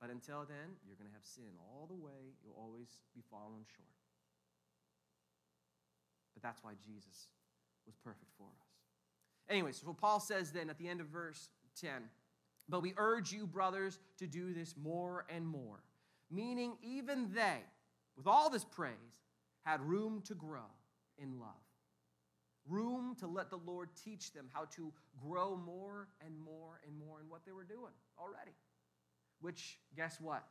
But 0.00 0.08
until 0.08 0.46
then, 0.48 0.80
you're 0.86 0.96
going 0.96 1.10
to 1.10 1.12
have 1.12 1.26
sin 1.26 1.60
all 1.60 1.86
the 1.86 1.94
way. 1.94 2.32
You'll 2.42 2.56
always 2.56 2.88
be 3.14 3.20
falling 3.30 3.66
short. 3.76 3.92
But 6.32 6.42
that's 6.42 6.64
why 6.64 6.72
Jesus 6.82 7.28
was 7.84 7.96
perfect 8.02 8.32
for 8.38 8.48
us. 8.48 8.68
Anyway, 9.50 9.72
so 9.72 9.92
Paul 9.92 10.20
says 10.20 10.52
then 10.52 10.70
at 10.70 10.78
the 10.78 10.88
end 10.88 11.02
of 11.02 11.08
verse 11.08 11.50
10, 11.82 11.90
but 12.66 12.80
we 12.80 12.94
urge 12.96 13.30
you, 13.30 13.46
brothers, 13.46 13.98
to 14.20 14.26
do 14.26 14.54
this 14.54 14.74
more 14.82 15.26
and 15.28 15.46
more. 15.46 15.82
Meaning, 16.30 16.78
even 16.82 17.28
they, 17.34 17.60
with 18.16 18.26
all 18.26 18.50
this 18.50 18.64
praise, 18.64 18.94
had 19.64 19.80
room 19.80 20.22
to 20.26 20.34
grow 20.34 20.70
in 21.18 21.38
love. 21.38 21.50
Room 22.68 23.14
to 23.20 23.26
let 23.26 23.50
the 23.50 23.58
Lord 23.58 23.90
teach 24.04 24.32
them 24.32 24.48
how 24.52 24.64
to 24.76 24.92
grow 25.22 25.56
more 25.56 26.08
and 26.24 26.34
more 26.38 26.80
and 26.86 26.98
more 26.98 27.20
in 27.20 27.28
what 27.28 27.44
they 27.44 27.52
were 27.52 27.64
doing 27.64 27.92
already. 28.18 28.56
Which, 29.40 29.78
guess 29.96 30.20
what? 30.20 30.44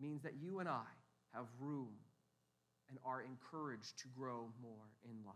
Means 0.00 0.22
that 0.22 0.34
you 0.40 0.60
and 0.60 0.68
I 0.68 0.86
have 1.34 1.46
room 1.58 1.92
and 2.88 2.98
are 3.04 3.22
encouraged 3.22 3.98
to 4.00 4.08
grow 4.08 4.48
more 4.62 4.86
in 5.04 5.16
love. 5.24 5.34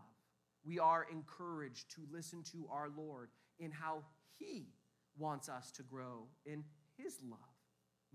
We 0.63 0.79
are 0.79 1.05
encouraged 1.11 1.91
to 1.95 2.01
listen 2.11 2.43
to 2.51 2.67
our 2.71 2.89
Lord 2.95 3.29
in 3.59 3.71
how 3.71 4.03
He 4.39 4.69
wants 5.17 5.47
us 5.47 5.71
to 5.71 5.83
grow 5.83 6.27
in 6.45 6.63
His 6.97 7.17
love 7.29 7.54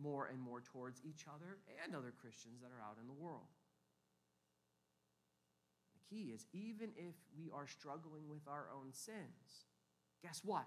more 0.02 0.26
and 0.26 0.40
more 0.40 0.60
towards 0.60 1.00
each 1.04 1.24
other 1.28 1.58
and 1.84 1.94
other 1.94 2.12
Christians 2.20 2.60
that 2.62 2.68
are 2.68 2.82
out 2.82 2.96
in 3.00 3.06
the 3.06 3.12
world. 3.12 3.48
The 5.94 6.16
key 6.16 6.30
is 6.30 6.46
even 6.52 6.90
if 6.96 7.14
we 7.36 7.50
are 7.54 7.66
struggling 7.66 8.28
with 8.28 8.42
our 8.48 8.68
own 8.74 8.92
sins, 8.92 9.66
guess 10.22 10.40
what? 10.44 10.66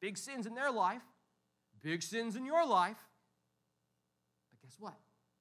Big 0.00 0.16
sins 0.16 0.46
in 0.46 0.54
their 0.54 0.70
life, 0.70 1.02
big 1.82 2.02
sins 2.02 2.36
in 2.36 2.44
your 2.44 2.66
life. 2.66 2.98
But 4.50 4.62
guess 4.62 4.76
what? 4.78 4.96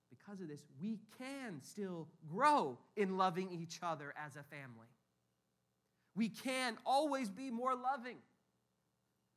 Because 0.10 0.41
of 0.41 0.48
this, 0.48 0.65
we 0.81 1.00
can 1.17 1.62
still 1.62 2.08
grow 2.31 2.77
in 2.98 3.17
loving 3.17 3.51
each 3.51 3.79
other 3.81 4.13
as 4.17 4.36
a 4.36 4.43
family. 4.43 4.88
We 6.15 6.29
can 6.29 6.77
always 6.86 7.29
be 7.29 7.51
more 7.51 7.75
loving, 7.75 8.17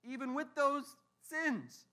even 0.02 0.34
with 0.34 0.48
those 0.56 0.84
sins. 1.22 1.84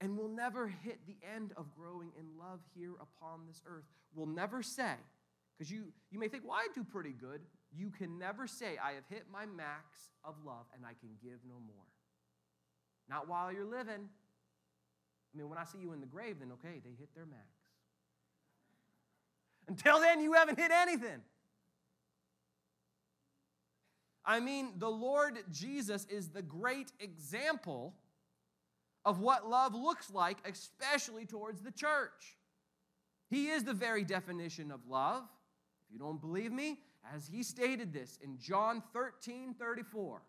And 0.00 0.16
we'll 0.16 0.28
never 0.28 0.68
hit 0.68 0.98
the 1.06 1.16
end 1.34 1.52
of 1.56 1.74
growing 1.74 2.12
in 2.18 2.26
love 2.38 2.60
here 2.74 2.92
upon 3.00 3.46
this 3.46 3.62
earth. 3.66 3.84
We'll 4.14 4.26
never 4.26 4.62
say, 4.62 4.94
because 5.56 5.70
you, 5.70 5.92
you 6.10 6.18
may 6.18 6.28
think, 6.28 6.44
well, 6.44 6.56
I 6.56 6.66
do 6.74 6.84
pretty 6.84 7.12
good. 7.12 7.40
You 7.74 7.90
can 7.90 8.18
never 8.18 8.46
say, 8.46 8.76
I 8.82 8.92
have 8.92 9.04
hit 9.08 9.24
my 9.32 9.46
max 9.46 10.10
of 10.22 10.34
love 10.44 10.66
and 10.74 10.84
I 10.84 10.92
can 11.00 11.10
give 11.22 11.38
no 11.48 11.54
more. 11.54 11.84
Not 13.08 13.28
while 13.28 13.52
you're 13.52 13.64
living. 13.64 14.08
I 15.34 15.38
mean, 15.38 15.48
when 15.48 15.58
I 15.58 15.64
see 15.64 15.78
you 15.78 15.92
in 15.92 16.00
the 16.00 16.06
grave, 16.06 16.36
then 16.40 16.52
okay, 16.52 16.80
they 16.84 16.90
hit 16.98 17.14
their 17.14 17.26
max. 17.26 17.42
Until 19.68 20.00
then, 20.00 20.20
you 20.20 20.32
haven't 20.34 20.58
hit 20.58 20.70
anything. 20.70 21.20
I 24.24 24.40
mean, 24.40 24.72
the 24.78 24.90
Lord 24.90 25.38
Jesus 25.52 26.04
is 26.06 26.30
the 26.30 26.42
great 26.42 26.92
example 26.98 27.94
of 29.06 29.20
what 29.20 29.48
love 29.48 29.74
looks 29.74 30.10
like, 30.10 30.38
especially 30.44 31.24
towards 31.24 31.62
the 31.62 31.70
church. 31.70 32.36
He 33.30 33.48
is 33.48 33.64
the 33.64 33.72
very 33.72 34.04
definition 34.04 34.72
of 34.72 34.80
love. 34.88 35.22
If 35.86 35.92
you 35.92 35.98
don't 35.98 36.20
believe 36.20 36.52
me, 36.52 36.80
as 37.14 37.28
he 37.28 37.44
stated 37.44 37.92
this 37.92 38.18
in 38.20 38.36
John 38.38 38.82
13 38.92 39.54
34. 39.54 40.22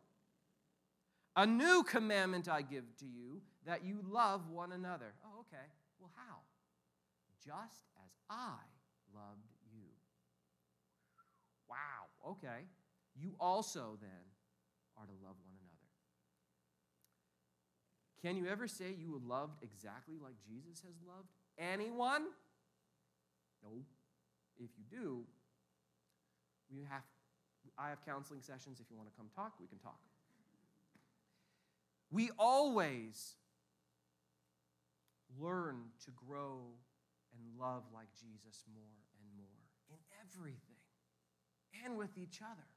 A 1.36 1.46
new 1.46 1.84
commandment 1.84 2.48
I 2.48 2.62
give 2.62 2.86
to 3.00 3.05
you 3.05 3.41
that 3.65 3.84
you 3.84 4.00
love 4.07 4.50
one 4.50 4.72
another. 4.72 5.13
Oh, 5.25 5.41
okay. 5.41 5.65
Well, 6.00 6.12
how? 6.15 6.38
Just 7.43 7.86
as 8.03 8.12
I 8.29 8.57
loved 9.13 9.46
you. 9.72 9.89
Wow, 11.69 12.31
okay. 12.31 12.65
You 13.15 13.36
also 13.39 13.98
then 14.01 14.10
are 14.98 15.05
to 15.05 15.13
love 15.24 15.36
one. 15.46 15.47
Can 18.27 18.36
you 18.36 18.46
ever 18.48 18.67
say 18.67 18.88
you 19.00 19.22
loved 19.25 19.63
exactly 19.63 20.15
like 20.22 20.34
Jesus 20.46 20.84
has 20.84 20.96
loved 21.07 21.29
anyone? 21.57 22.24
No. 23.63 23.69
If 24.57 24.69
you 24.77 24.84
do, 24.91 25.24
we 26.69 26.81
have 26.89 27.03
I 27.79 27.88
have 27.88 28.03
counseling 28.05 28.41
sessions 28.41 28.81
if 28.81 28.91
you 28.91 28.98
want 28.98 29.07
to 29.10 29.15
come 29.15 29.27
talk, 29.34 29.53
we 29.62 29.67
can 29.67 29.77
talk. 29.77 30.00
We 32.12 32.31
always 32.38 33.36
learn 35.39 35.77
to 36.03 36.12
grow 36.12 36.60
and 37.31 37.57
love 37.57 37.84
like 37.93 38.10
Jesus 38.13 38.65
more 38.75 39.07
and 39.22 39.38
more 39.38 39.63
in 39.89 39.98
everything 40.25 40.60
and 41.86 41.98
with 41.98 42.17
each 42.17 42.41
other. 42.41 42.67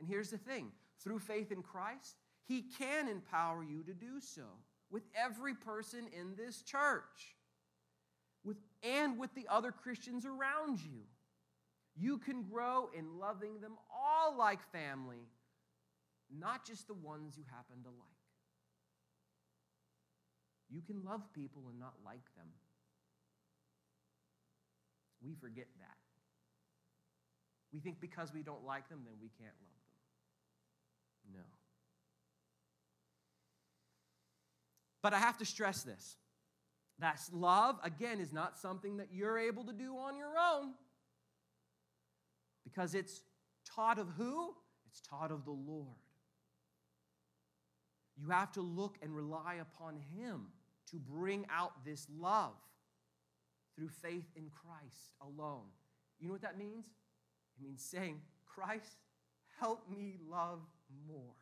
And 0.00 0.08
here's 0.08 0.30
the 0.30 0.38
thing 0.38 0.72
through 1.04 1.20
faith 1.20 1.52
in 1.52 1.62
Christ, 1.62 2.16
He 2.50 2.64
can 2.80 3.06
empower 3.06 3.62
you 3.62 3.84
to 3.84 3.94
do 3.94 4.18
so 4.18 4.42
with 4.90 5.04
every 5.14 5.54
person 5.54 6.08
in 6.18 6.34
this 6.36 6.62
church 6.62 7.36
with, 8.42 8.56
and 8.82 9.16
with 9.20 9.32
the 9.36 9.46
other 9.48 9.70
Christians 9.70 10.26
around 10.26 10.80
you. 10.80 11.02
You 11.96 12.18
can 12.18 12.42
grow 12.42 12.90
in 12.92 13.20
loving 13.20 13.60
them 13.60 13.74
all 13.88 14.36
like 14.36 14.58
family 14.72 15.28
not 16.36 16.66
just 16.66 16.88
the 16.88 16.94
ones 16.94 17.36
you 17.36 17.44
happen 17.48 17.84
to 17.84 17.88
like. 17.88 18.08
You 20.70 20.82
can 20.82 21.04
love 21.04 21.22
people 21.32 21.62
and 21.70 21.78
not 21.78 21.94
like 22.04 22.34
them. 22.36 22.46
We 25.22 25.34
forget 25.34 25.66
that. 25.78 25.98
We 27.72 27.78
think 27.78 28.00
because 28.00 28.34
we 28.34 28.42
don't 28.42 28.64
like 28.64 28.88
them, 28.88 29.02
then 29.04 29.14
we 29.22 29.28
can't 29.38 29.54
love 29.62 29.78
them. 31.32 31.42
No. 31.42 31.59
But 35.02 35.14
I 35.14 35.18
have 35.18 35.38
to 35.38 35.44
stress 35.44 35.82
this. 35.82 36.16
That 36.98 37.18
love, 37.32 37.78
again, 37.82 38.20
is 38.20 38.32
not 38.32 38.58
something 38.58 38.98
that 38.98 39.08
you're 39.12 39.38
able 39.38 39.64
to 39.64 39.72
do 39.72 39.96
on 39.96 40.16
your 40.16 40.32
own. 40.38 40.74
Because 42.64 42.94
it's 42.94 43.22
taught 43.74 43.98
of 43.98 44.08
who? 44.18 44.54
It's 44.86 45.00
taught 45.00 45.30
of 45.30 45.44
the 45.44 45.50
Lord. 45.50 45.96
You 48.16 48.28
have 48.30 48.52
to 48.52 48.60
look 48.60 48.98
and 49.02 49.16
rely 49.16 49.56
upon 49.60 49.96
Him 50.14 50.48
to 50.90 50.98
bring 50.98 51.46
out 51.50 51.84
this 51.84 52.06
love 52.18 52.52
through 53.74 53.88
faith 53.88 54.26
in 54.36 54.50
Christ 54.50 55.14
alone. 55.22 55.68
You 56.18 56.26
know 56.26 56.32
what 56.32 56.42
that 56.42 56.58
means? 56.58 56.84
It 57.56 57.64
means 57.64 57.82
saying, 57.82 58.20
Christ, 58.44 58.98
help 59.58 59.88
me 59.88 60.18
love 60.28 60.60
more. 61.08 61.34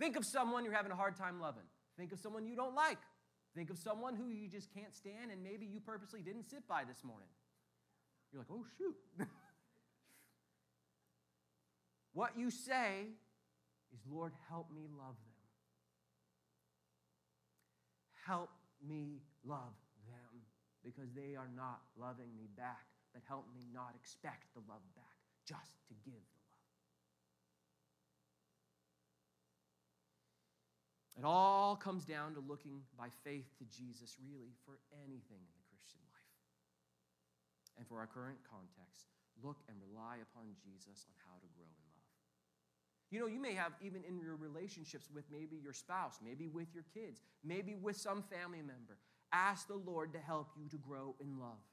Think 0.00 0.16
of 0.16 0.24
someone 0.24 0.64
you're 0.64 0.74
having 0.74 0.92
a 0.92 0.96
hard 0.96 1.16
time 1.16 1.40
loving. 1.40 1.67
Think 1.98 2.12
of 2.12 2.20
someone 2.20 2.46
you 2.46 2.54
don't 2.54 2.76
like. 2.76 2.98
Think 3.54 3.70
of 3.70 3.78
someone 3.78 4.14
who 4.14 4.28
you 4.28 4.48
just 4.48 4.72
can't 4.72 4.94
stand 4.94 5.32
and 5.32 5.42
maybe 5.42 5.66
you 5.66 5.80
purposely 5.80 6.22
didn't 6.22 6.48
sit 6.48 6.66
by 6.68 6.84
this 6.84 7.02
morning. 7.02 7.28
You're 8.32 8.42
like, 8.42 8.50
oh, 8.52 8.64
shoot. 8.78 8.94
what 12.12 12.38
you 12.38 12.50
say 12.50 13.08
is, 13.92 14.00
Lord, 14.08 14.32
help 14.48 14.70
me 14.72 14.82
love 14.96 15.16
them. 15.16 15.34
Help 18.26 18.50
me 18.86 19.22
love 19.44 19.74
them 20.06 20.42
because 20.84 21.10
they 21.16 21.34
are 21.34 21.50
not 21.56 21.80
loving 21.98 22.30
me 22.36 22.48
back, 22.56 22.86
but 23.12 23.22
help 23.26 23.46
me 23.52 23.66
not 23.72 23.94
expect 23.96 24.54
the 24.54 24.60
love 24.68 24.84
back, 24.94 25.18
just 25.46 25.72
to 25.88 25.94
give 26.04 26.22
It 31.18 31.26
all 31.26 31.74
comes 31.74 32.06
down 32.06 32.34
to 32.34 32.40
looking 32.46 32.86
by 32.94 33.10
faith 33.26 33.50
to 33.58 33.66
Jesus, 33.66 34.14
really, 34.22 34.54
for 34.62 34.78
anything 35.02 35.42
in 35.42 35.54
the 35.58 35.66
Christian 35.66 35.98
life. 36.06 36.30
And 37.74 37.82
for 37.90 37.98
our 37.98 38.06
current 38.06 38.38
context, 38.46 39.10
look 39.42 39.58
and 39.66 39.74
rely 39.82 40.22
upon 40.22 40.54
Jesus 40.62 41.10
on 41.10 41.18
how 41.26 41.34
to 41.42 41.48
grow 41.58 41.66
in 41.66 41.86
love. 41.90 41.98
You 43.10 43.18
know, 43.18 43.26
you 43.26 43.42
may 43.42 43.54
have 43.54 43.72
even 43.82 44.04
in 44.06 44.20
your 44.20 44.36
relationships 44.36 45.10
with 45.12 45.24
maybe 45.26 45.56
your 45.58 45.72
spouse, 45.72 46.20
maybe 46.22 46.46
with 46.46 46.70
your 46.72 46.84
kids, 46.94 47.22
maybe 47.42 47.74
with 47.74 47.96
some 47.96 48.22
family 48.22 48.62
member. 48.62 48.98
Ask 49.32 49.66
the 49.66 49.74
Lord 49.74 50.12
to 50.12 50.20
help 50.20 50.54
you 50.56 50.68
to 50.68 50.78
grow 50.78 51.16
in 51.20 51.38
love. 51.40 51.66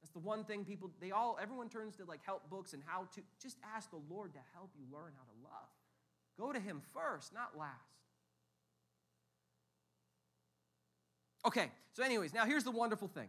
That's 0.00 0.12
the 0.12 0.20
one 0.20 0.44
thing 0.44 0.64
people, 0.64 0.90
they 1.00 1.10
all, 1.10 1.38
everyone 1.40 1.68
turns 1.68 1.96
to 1.96 2.04
like 2.04 2.24
help 2.24 2.48
books 2.48 2.72
and 2.72 2.82
how 2.86 3.08
to. 3.14 3.20
Just 3.42 3.58
ask 3.76 3.90
the 3.90 4.00
Lord 4.08 4.32
to 4.34 4.40
help 4.54 4.70
you 4.76 4.84
learn 4.92 5.12
how 5.16 5.24
to 5.24 5.36
love. 5.42 5.68
Go 6.38 6.52
to 6.52 6.60
Him 6.60 6.82
first, 6.92 7.32
not 7.32 7.56
last. 7.58 7.70
Okay, 11.46 11.70
so, 11.92 12.02
anyways, 12.02 12.32
now 12.32 12.46
here's 12.46 12.64
the 12.64 12.70
wonderful 12.70 13.08
thing 13.08 13.28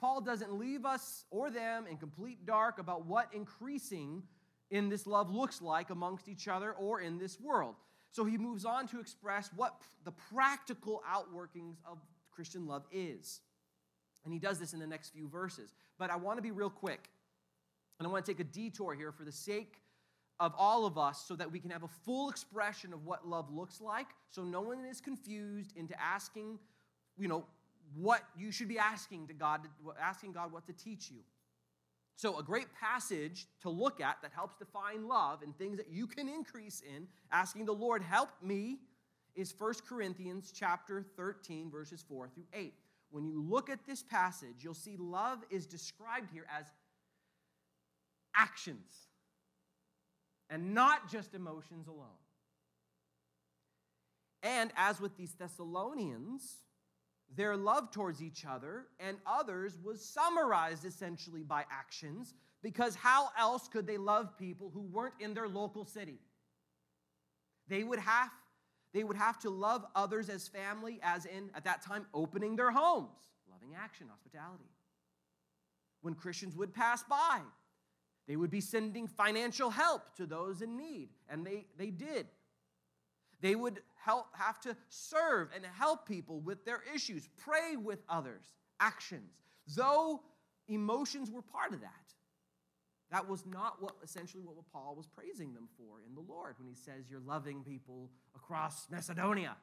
Paul 0.00 0.20
doesn't 0.20 0.52
leave 0.58 0.84
us 0.84 1.24
or 1.30 1.50
them 1.50 1.86
in 1.90 1.96
complete 1.96 2.46
dark 2.46 2.78
about 2.78 3.06
what 3.06 3.28
increasing 3.32 4.22
in 4.70 4.88
this 4.88 5.06
love 5.06 5.30
looks 5.30 5.62
like 5.62 5.90
amongst 5.90 6.28
each 6.28 6.48
other 6.48 6.72
or 6.72 7.00
in 7.00 7.18
this 7.18 7.40
world. 7.40 7.74
So 8.10 8.24
he 8.24 8.38
moves 8.38 8.64
on 8.64 8.88
to 8.88 9.00
express 9.00 9.50
what 9.54 9.76
the 10.04 10.12
practical 10.32 11.02
outworkings 11.08 11.76
of 11.84 11.98
Christian 12.30 12.66
love 12.66 12.84
is. 12.90 13.40
And 14.24 14.32
he 14.32 14.40
does 14.40 14.58
this 14.58 14.72
in 14.72 14.80
the 14.80 14.86
next 14.86 15.10
few 15.10 15.28
verses. 15.28 15.74
But 15.98 16.10
I 16.10 16.16
want 16.16 16.38
to 16.38 16.42
be 16.42 16.50
real 16.50 16.70
quick. 16.70 17.10
And 17.98 18.06
I 18.06 18.10
want 18.10 18.24
to 18.24 18.32
take 18.32 18.40
a 18.40 18.44
detour 18.44 18.94
here 18.94 19.12
for 19.12 19.24
the 19.24 19.32
sake 19.32 19.80
of 20.38 20.52
all 20.58 20.84
of 20.84 20.98
us 20.98 21.24
so 21.26 21.34
that 21.34 21.50
we 21.50 21.58
can 21.58 21.70
have 21.70 21.82
a 21.82 21.88
full 22.04 22.28
expression 22.28 22.92
of 22.92 23.04
what 23.04 23.26
love 23.26 23.50
looks 23.50 23.80
like 23.80 24.08
so 24.30 24.42
no 24.42 24.60
one 24.60 24.84
is 24.84 25.00
confused 25.00 25.72
into 25.76 25.98
asking, 26.00 26.58
you 27.18 27.28
know, 27.28 27.46
what 27.94 28.22
you 28.36 28.52
should 28.52 28.68
be 28.68 28.78
asking 28.78 29.28
to 29.28 29.32
God, 29.32 29.62
asking 30.00 30.32
God 30.32 30.52
what 30.52 30.66
to 30.66 30.72
teach 30.72 31.10
you. 31.10 31.20
So, 32.16 32.38
a 32.38 32.42
great 32.42 32.66
passage 32.74 33.46
to 33.60 33.70
look 33.70 34.00
at 34.00 34.16
that 34.22 34.32
helps 34.34 34.56
define 34.56 35.06
love 35.06 35.42
and 35.42 35.56
things 35.56 35.76
that 35.76 35.90
you 35.90 36.06
can 36.06 36.28
increase 36.28 36.82
in, 36.82 37.06
asking 37.30 37.66
the 37.66 37.72
Lord, 37.72 38.02
help 38.02 38.30
me, 38.42 38.78
is 39.34 39.54
1 39.56 39.74
Corinthians 39.86 40.52
chapter 40.54 41.04
13, 41.16 41.70
verses 41.70 42.04
4 42.08 42.28
through 42.28 42.46
8. 42.54 42.72
When 43.10 43.26
you 43.26 43.42
look 43.42 43.70
at 43.70 43.86
this 43.86 44.02
passage, 44.02 44.56
you'll 44.60 44.74
see 44.74 44.96
love 44.98 45.38
is 45.50 45.66
described 45.66 46.30
here 46.32 46.46
as 46.58 46.66
actions 48.34 49.05
and 50.50 50.74
not 50.74 51.10
just 51.10 51.34
emotions 51.34 51.88
alone. 51.88 52.06
And 54.42 54.70
as 54.76 55.00
with 55.00 55.16
these 55.16 55.32
Thessalonians, 55.32 56.58
their 57.34 57.56
love 57.56 57.90
towards 57.90 58.22
each 58.22 58.44
other 58.46 58.86
and 59.00 59.16
others 59.26 59.76
was 59.82 60.04
summarized 60.04 60.84
essentially 60.84 61.42
by 61.42 61.64
actions 61.70 62.34
because 62.62 62.94
how 62.94 63.30
else 63.38 63.68
could 63.68 63.86
they 63.86 63.98
love 63.98 64.38
people 64.38 64.70
who 64.72 64.82
weren't 64.82 65.14
in 65.20 65.34
their 65.34 65.48
local 65.48 65.84
city? 65.84 66.20
They 67.68 67.82
would 67.82 67.98
have 67.98 68.30
they 68.92 69.04
would 69.04 69.16
have 69.16 69.38
to 69.40 69.50
love 69.50 69.84
others 69.94 70.30
as 70.30 70.48
family 70.48 70.98
as 71.02 71.26
in 71.26 71.50
at 71.54 71.64
that 71.64 71.82
time 71.82 72.06
opening 72.14 72.56
their 72.56 72.70
homes, 72.70 73.10
loving 73.50 73.74
action, 73.76 74.06
hospitality. 74.08 74.70
When 76.00 76.14
Christians 76.14 76.56
would 76.56 76.72
pass 76.72 77.02
by, 77.02 77.40
they 78.26 78.36
would 78.36 78.50
be 78.50 78.60
sending 78.60 79.06
financial 79.06 79.70
help 79.70 80.16
to 80.16 80.26
those 80.26 80.62
in 80.62 80.76
need, 80.76 81.10
and 81.28 81.46
they, 81.46 81.66
they 81.78 81.90
did. 81.90 82.26
They 83.40 83.54
would 83.54 83.80
help, 83.94 84.26
have 84.32 84.60
to 84.60 84.76
serve 84.88 85.50
and 85.54 85.64
help 85.64 86.08
people 86.08 86.40
with 86.40 86.64
their 86.64 86.82
issues, 86.94 87.28
pray 87.36 87.76
with 87.76 88.02
others, 88.08 88.44
actions. 88.80 89.30
Though 89.76 90.22
emotions 90.68 91.30
were 91.30 91.42
part 91.42 91.72
of 91.72 91.80
that, 91.82 91.90
that 93.10 93.28
was 93.28 93.46
not 93.46 93.80
what 93.80 93.94
essentially 94.02 94.42
what 94.42 94.56
Paul 94.72 94.94
was 94.96 95.06
praising 95.06 95.54
them 95.54 95.68
for 95.76 96.00
in 96.06 96.14
the 96.14 96.20
Lord 96.20 96.56
when 96.58 96.66
he 96.66 96.74
says, 96.74 97.08
You're 97.08 97.20
loving 97.20 97.62
people 97.62 98.10
across 98.34 98.88
Macedonia. 98.90 99.56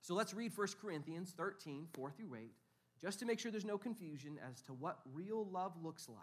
So 0.00 0.14
let's 0.14 0.32
read 0.32 0.52
1 0.56 0.68
Corinthians 0.80 1.34
13, 1.36 1.88
4 1.92 2.10
through 2.12 2.34
8, 2.36 2.52
just 3.00 3.18
to 3.20 3.26
make 3.26 3.38
sure 3.38 3.50
there's 3.50 3.64
no 3.64 3.78
confusion 3.78 4.38
as 4.48 4.60
to 4.62 4.72
what 4.72 5.00
real 5.12 5.46
love 5.46 5.72
looks 5.82 6.08
like 6.08 6.18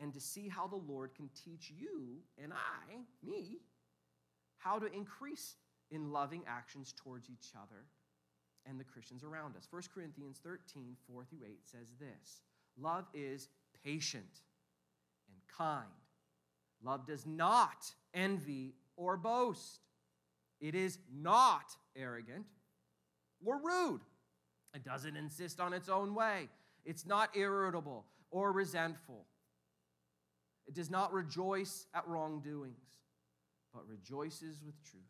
and 0.00 0.12
to 0.14 0.20
see 0.20 0.48
how 0.48 0.66
the 0.66 0.76
Lord 0.76 1.14
can 1.14 1.28
teach 1.44 1.72
you 1.76 2.18
and 2.42 2.52
I, 2.52 2.96
me, 3.24 3.58
how 4.58 4.78
to 4.78 4.92
increase 4.92 5.56
in 5.90 6.10
loving 6.10 6.42
actions 6.46 6.94
towards 6.96 7.28
each 7.28 7.52
other 7.56 7.84
and 8.66 8.78
the 8.78 8.84
Christians 8.84 9.24
around 9.24 9.56
us. 9.56 9.66
1 9.70 9.82
Corinthians 9.94 10.40
13, 10.42 10.96
4 11.06 11.24
through 11.24 11.46
8 11.46 11.58
says 11.64 11.88
this 11.98 12.40
Love 12.80 13.06
is 13.12 13.48
patient 13.84 14.40
and 15.28 15.36
kind. 15.56 15.86
Love 16.82 17.06
does 17.06 17.26
not 17.26 17.92
envy 18.14 18.74
or 18.96 19.16
boast. 19.16 19.80
It 20.60 20.74
is 20.74 20.98
not 21.12 21.76
arrogant 21.96 22.46
or 23.44 23.60
rude. 23.62 24.00
It 24.74 24.84
doesn't 24.84 25.16
insist 25.16 25.60
on 25.60 25.72
its 25.72 25.88
own 25.88 26.14
way. 26.14 26.48
It's 26.84 27.06
not 27.06 27.36
irritable 27.36 28.06
or 28.30 28.52
resentful. 28.52 29.26
It 30.66 30.74
does 30.74 30.90
not 30.90 31.12
rejoice 31.12 31.86
at 31.94 32.06
wrongdoings, 32.06 32.98
but 33.74 33.86
rejoices 33.86 34.62
with 34.64 34.82
truth. 34.82 35.02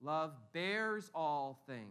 Love 0.00 0.32
bears 0.52 1.10
all 1.14 1.62
things, 1.66 1.86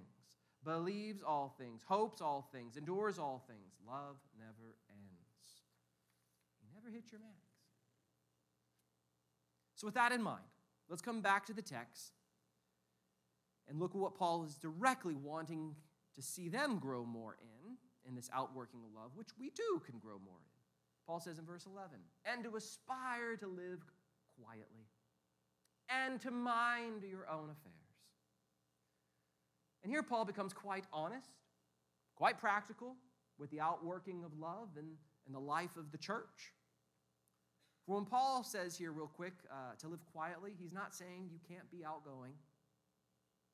believes 0.63 1.23
all 1.23 1.55
things, 1.57 1.81
hopes 1.87 2.21
all 2.21 2.47
things, 2.51 2.77
endures 2.77 3.17
all 3.17 3.43
things. 3.47 3.73
Love 3.87 4.17
never 4.37 4.75
ends. 4.89 5.63
You 6.61 6.67
never 6.73 6.93
hit 6.93 7.11
your 7.11 7.19
max. 7.19 7.31
So, 9.75 9.87
with 9.87 9.95
that 9.95 10.11
in 10.11 10.21
mind, 10.21 10.43
let's 10.89 11.01
come 11.01 11.21
back 11.21 11.45
to 11.47 11.53
the 11.53 11.61
text 11.61 12.13
and 13.67 13.79
look 13.79 13.91
at 13.91 13.97
what 13.97 14.15
Paul 14.15 14.43
is 14.43 14.55
directly 14.55 15.15
wanting 15.15 15.75
to 16.15 16.21
see 16.21 16.49
them 16.49 16.79
grow 16.79 17.05
more 17.05 17.37
in, 17.41 17.77
in 18.07 18.15
this 18.15 18.29
outworking 18.33 18.81
of 18.85 18.93
love, 18.93 19.11
which 19.15 19.29
we 19.39 19.49
too 19.49 19.81
can 19.85 19.99
grow 19.99 20.19
more 20.23 20.39
in. 20.39 20.55
Paul 21.07 21.19
says 21.19 21.37
in 21.37 21.45
verse 21.45 21.65
11, 21.65 21.89
and 22.25 22.43
to 22.43 22.55
aspire 22.55 23.35
to 23.37 23.47
live 23.47 23.79
quietly 24.41 24.87
and 25.89 26.19
to 26.21 26.31
mind 26.31 27.03
your 27.03 27.29
own 27.29 27.49
affairs. 27.49 27.75
And 29.83 29.91
here 29.91 30.01
Paul 30.01 30.25
becomes 30.25 30.51
quite 30.51 30.85
honest, 30.91 31.29
quite 32.15 32.39
practical 32.39 32.95
with 33.37 33.51
the 33.51 33.59
outworking 33.59 34.23
of 34.23 34.37
love 34.39 34.69
and, 34.77 34.87
and 35.27 35.35
the 35.35 35.39
life 35.39 35.77
of 35.77 35.91
the 35.91 35.97
church. 35.97 36.53
For 37.85 37.95
when 37.95 38.05
Paul 38.05 38.43
says 38.43 38.75
here, 38.75 38.91
real 38.91 39.07
quick, 39.07 39.33
uh, 39.51 39.75
to 39.79 39.87
live 39.87 40.03
quietly, 40.11 40.53
he's 40.59 40.73
not 40.73 40.95
saying 40.95 41.29
you 41.31 41.39
can't 41.47 41.69
be 41.69 41.85
outgoing. 41.85 42.33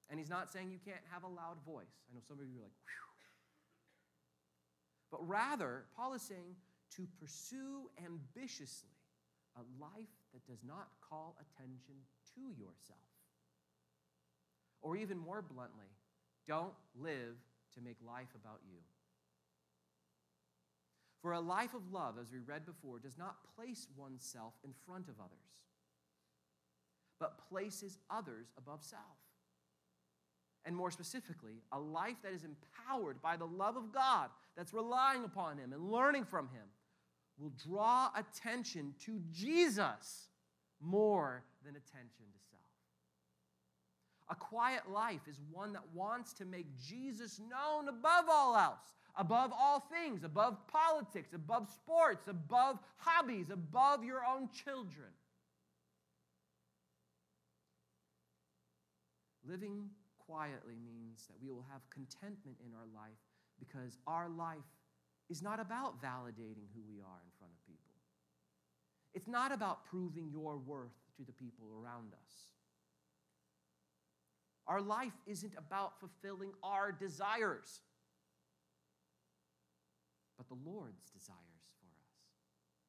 And 0.10 0.20
he's 0.20 0.30
not 0.30 0.52
saying 0.52 0.72
you 0.72 0.80
can't 0.84 1.04
have 1.12 1.24
a 1.24 1.28
loud 1.28 1.58
voice. 1.66 2.02
I 2.10 2.16
know 2.16 2.22
some 2.28 2.40
of 2.40 2.46
you 2.46 2.60
are 2.60 2.64
like, 2.64 2.78
whew. 2.84 3.12
But 5.12 5.28
rather, 5.28 5.84
Paul 5.96 6.14
is 6.14 6.22
saying 6.22 6.56
to 6.96 7.08
pursue 7.20 7.90
ambitiously 8.04 8.90
a 9.58 9.64
life 9.80 10.16
that 10.34 10.46
does 10.48 10.64
not 10.66 10.88
call 11.08 11.36
attention 11.40 11.96
to 12.36 12.42
yourself. 12.58 13.00
Or 14.82 14.96
even 14.96 15.18
more 15.18 15.42
bluntly, 15.42 15.92
don't 16.48 16.74
live 17.00 17.36
to 17.76 17.82
make 17.82 17.98
life 18.06 18.30
about 18.36 18.60
you. 18.70 18.80
For 21.22 21.34
a 21.34 21.40
life 21.40 21.74
of 21.74 21.92
love, 21.92 22.16
as 22.20 22.32
we 22.32 22.40
read 22.40 22.66
before, 22.66 22.98
does 23.00 23.18
not 23.18 23.36
place 23.56 23.88
oneself 23.96 24.54
in 24.64 24.72
front 24.88 25.08
of 25.08 25.20
others, 25.20 25.38
but 27.20 27.48
places 27.50 28.00
others 28.10 28.48
above 28.58 28.84
self. 28.84 29.04
And 30.66 30.76
more 30.76 30.92
specifically, 30.92 31.64
a 31.72 31.80
life 31.80 32.18
that 32.24 32.34
is 32.34 32.44
empowered 32.44 33.22
by 33.22 33.36
the 33.36 33.48
love 33.48 33.78
of 33.78 33.92
God, 33.92 34.30
that's 34.56 34.74
relying 34.74 35.24
upon 35.24 35.58
Him 35.58 35.74
and 35.74 35.92
learning 35.92 36.26
from 36.26 36.48
Him, 36.50 36.66
will 37.40 37.52
draw 37.68 38.10
attention 38.16 38.94
to 39.06 39.20
Jesus 39.32 40.30
more 40.80 41.44
than 41.66 41.76
attention 41.76 42.26
to 42.32 42.40
self. 42.52 42.62
A 44.30 44.36
quiet 44.36 44.90
life 44.92 45.22
is 45.28 45.40
one 45.52 45.74
that 45.74 45.84
wants 45.94 46.34
to 46.34 46.46
make 46.46 46.68
Jesus 46.78 47.40
known 47.40 47.90
above 47.90 48.26
all 48.30 48.56
else, 48.56 48.94
above 49.16 49.52
all 49.58 49.80
things, 49.80 50.24
above 50.24 50.58
politics, 50.68 51.34
above 51.34 51.70
sports, 51.70 52.28
above 52.28 52.78
hobbies, 52.98 53.50
above 53.50 54.04
your 54.04 54.22
own 54.24 54.48
children. 54.50 55.10
Living 59.48 59.90
quietly 60.32 60.76
means 60.86 61.28
that 61.28 61.36
we 61.44 61.52
will 61.52 61.66
have 61.72 61.82
contentment 61.90 62.56
in 62.66 62.72
our 62.74 62.88
life 62.96 63.20
because 63.60 63.98
our 64.08 64.30
life 64.30 64.72
is 65.30 65.42
not 65.42 65.60
about 65.60 66.02
validating 66.02 66.72
who 66.74 66.82
we 66.88 67.00
are 67.02 67.20
in 67.26 67.32
front 67.38 67.52
of 67.52 67.68
people. 67.68 67.92
It's 69.14 69.28
not 69.28 69.52
about 69.52 69.84
proving 69.86 70.30
your 70.32 70.58
worth 70.58 70.96
to 71.18 71.24
the 71.26 71.34
people 71.34 71.68
around 71.76 72.14
us. 72.14 72.34
Our 74.68 74.82
life 74.82 75.14
isn't 75.28 75.54
about 75.58 76.00
fulfilling 76.00 76.54
our 76.64 76.94
desires, 76.94 77.82
but 80.38 80.48
the 80.48 80.58
Lord's 80.66 81.10
desires 81.12 81.40
for 81.80 81.88
us. 81.88 82.08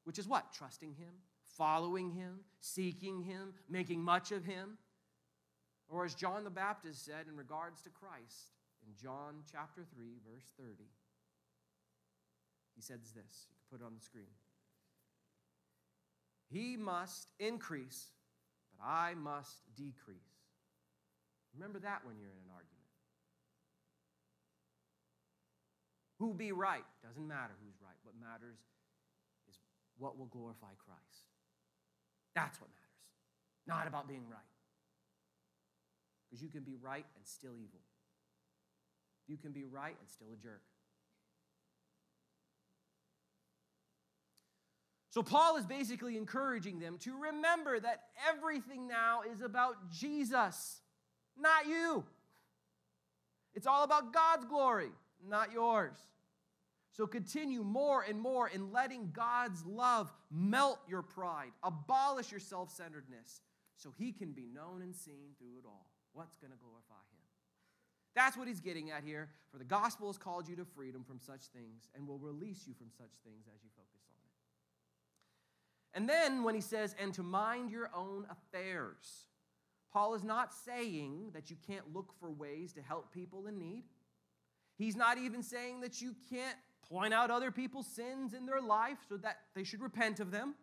Which 0.04 0.18
is 0.18 0.28
what? 0.28 0.52
Trusting 0.52 0.94
Him, 0.94 1.12
following 1.56 2.12
Him, 2.12 2.40
seeking 2.60 3.22
Him, 3.22 3.54
making 3.68 4.00
much 4.00 4.30
of 4.30 4.44
Him. 4.44 4.78
Or 5.88 6.04
as 6.04 6.14
John 6.14 6.44
the 6.44 6.50
Baptist 6.50 7.04
said 7.04 7.26
in 7.28 7.36
regards 7.36 7.82
to 7.82 7.90
Christ 7.90 8.52
in 8.86 8.94
John 9.00 9.42
chapter 9.50 9.82
3, 9.94 10.06
verse 10.26 10.46
30. 10.58 10.84
He 12.74 12.82
says 12.82 13.12
this. 13.14 13.46
You 13.48 13.54
can 13.56 13.78
put 13.78 13.84
it 13.84 13.86
on 13.86 13.94
the 13.94 14.00
screen. 14.04 14.32
He 16.48 16.76
must 16.76 17.28
increase, 17.38 18.08
but 18.76 18.86
I 18.86 19.14
must 19.14 19.62
decrease. 19.76 20.18
Remember 21.54 21.78
that 21.80 22.04
when 22.04 22.16
you're 22.18 22.30
in 22.30 22.42
an 22.44 22.52
argument. 22.52 22.72
Who 26.18 26.34
be 26.34 26.52
right? 26.52 26.84
Doesn't 27.02 27.26
matter 27.26 27.52
who's 27.64 27.74
right. 27.82 27.96
What 28.04 28.14
matters 28.20 28.58
is 29.50 29.58
what 29.98 30.18
will 30.18 30.26
glorify 30.26 30.72
Christ. 30.78 31.26
That's 32.34 32.60
what 32.60 32.70
matters. 32.70 32.82
Not 33.66 33.86
about 33.86 34.08
being 34.08 34.24
right. 34.30 34.40
Because 36.32 36.42
you 36.42 36.48
can 36.48 36.62
be 36.62 36.76
right 36.80 37.04
and 37.14 37.26
still 37.26 37.52
evil. 37.52 37.80
You 39.28 39.36
can 39.36 39.52
be 39.52 39.64
right 39.64 39.94
and 40.00 40.08
still 40.08 40.28
a 40.32 40.42
jerk. 40.42 40.62
So, 45.10 45.22
Paul 45.22 45.58
is 45.58 45.66
basically 45.66 46.16
encouraging 46.16 46.78
them 46.80 46.96
to 47.00 47.14
remember 47.14 47.78
that 47.78 48.04
everything 48.30 48.88
now 48.88 49.20
is 49.30 49.42
about 49.42 49.90
Jesus, 49.90 50.80
not 51.36 51.66
you. 51.66 52.02
It's 53.54 53.66
all 53.66 53.84
about 53.84 54.14
God's 54.14 54.46
glory, 54.46 54.88
not 55.28 55.52
yours. 55.52 55.98
So, 56.92 57.06
continue 57.06 57.62
more 57.62 58.02
and 58.08 58.18
more 58.18 58.48
in 58.48 58.72
letting 58.72 59.10
God's 59.12 59.66
love 59.66 60.10
melt 60.30 60.78
your 60.88 61.02
pride, 61.02 61.52
abolish 61.62 62.30
your 62.30 62.40
self 62.40 62.70
centeredness, 62.70 63.42
so 63.76 63.92
he 63.98 64.12
can 64.12 64.32
be 64.32 64.46
known 64.46 64.80
and 64.80 64.96
seen 64.96 65.34
through 65.38 65.58
it 65.58 65.66
all. 65.66 65.91
What's 66.12 66.36
going 66.36 66.52
to 66.52 66.58
glorify 66.58 66.94
him? 66.94 67.22
That's 68.14 68.36
what 68.36 68.48
he's 68.48 68.60
getting 68.60 68.90
at 68.90 69.04
here. 69.04 69.30
For 69.50 69.58
the 69.58 69.64
gospel 69.64 70.08
has 70.08 70.18
called 70.18 70.48
you 70.48 70.56
to 70.56 70.64
freedom 70.64 71.04
from 71.04 71.18
such 71.18 71.46
things 71.46 71.88
and 71.94 72.06
will 72.06 72.18
release 72.18 72.66
you 72.66 72.74
from 72.74 72.88
such 72.90 73.12
things 73.24 73.46
as 73.54 73.62
you 73.62 73.70
focus 73.76 74.02
on. 74.08 74.16
It. 75.94 75.98
And 75.98 76.08
then 76.08 76.42
when 76.42 76.54
he 76.54 76.60
says, 76.60 76.94
and 77.00 77.14
to 77.14 77.22
mind 77.22 77.70
your 77.70 77.90
own 77.94 78.26
affairs, 78.30 79.26
Paul 79.92 80.14
is 80.14 80.24
not 80.24 80.52
saying 80.52 81.30
that 81.34 81.50
you 81.50 81.56
can't 81.66 81.94
look 81.94 82.12
for 82.18 82.30
ways 82.30 82.72
to 82.74 82.82
help 82.82 83.12
people 83.12 83.46
in 83.46 83.58
need. 83.58 83.84
He's 84.76 84.96
not 84.96 85.18
even 85.18 85.42
saying 85.42 85.80
that 85.80 86.00
you 86.00 86.14
can't 86.30 86.56
point 86.88 87.14
out 87.14 87.30
other 87.30 87.50
people's 87.50 87.86
sins 87.86 88.34
in 88.34 88.46
their 88.46 88.60
life 88.60 88.98
so 89.08 89.16
that 89.18 89.38
they 89.54 89.64
should 89.64 89.82
repent 89.82 90.20
of 90.20 90.30
them. 90.30 90.54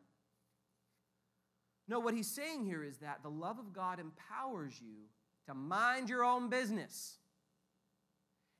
No, 1.88 1.99
what 1.99 2.13
he's 2.13 2.29
saying 2.29 2.65
here 2.65 2.83
is 2.83 2.97
that 2.97 3.23
the 3.23 3.29
love 3.29 3.57
of 3.57 3.73
God 3.73 3.99
empowers 3.99 4.79
you 4.79 5.07
to 5.49 5.55
mind 5.55 6.09
your 6.09 6.23
own 6.23 6.47
business 6.47 7.17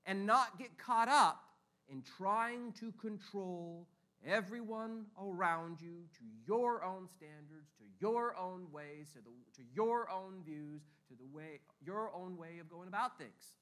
and 0.08 0.26
not 0.26 0.58
get 0.58 0.76
caught 0.80 1.08
up 1.08 1.44
in 1.88 2.02
trying 2.18 2.74
to 2.74 2.92
control 2.94 3.88
everyone 4.26 5.06
around 5.22 5.80
you 5.80 6.04
to 6.18 6.24
your 6.48 6.84
own 6.84 7.08
standards, 7.08 7.70
to 7.78 7.84
your 8.02 8.36
own 8.36 8.66
ways, 8.72 9.12
to, 9.14 9.20
the, 9.20 9.30
to 9.56 9.62
your 9.72 10.10
own 10.10 10.42
views, 10.44 10.82
to 11.08 11.14
the 11.16 11.28
way, 11.32 11.60
your 11.86 12.12
own 12.16 12.36
way 12.38 12.58
of 12.60 12.68
going 12.72 12.88
about 12.88 13.20
things. 13.20 13.54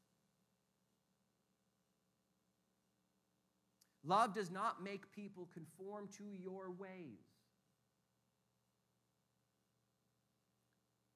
Love 4.06 4.34
does 4.34 4.50
not 4.50 4.82
make 4.82 5.12
people 5.12 5.50
conform 5.54 6.08
to 6.18 6.24
your 6.42 6.72
ways. 6.72 7.26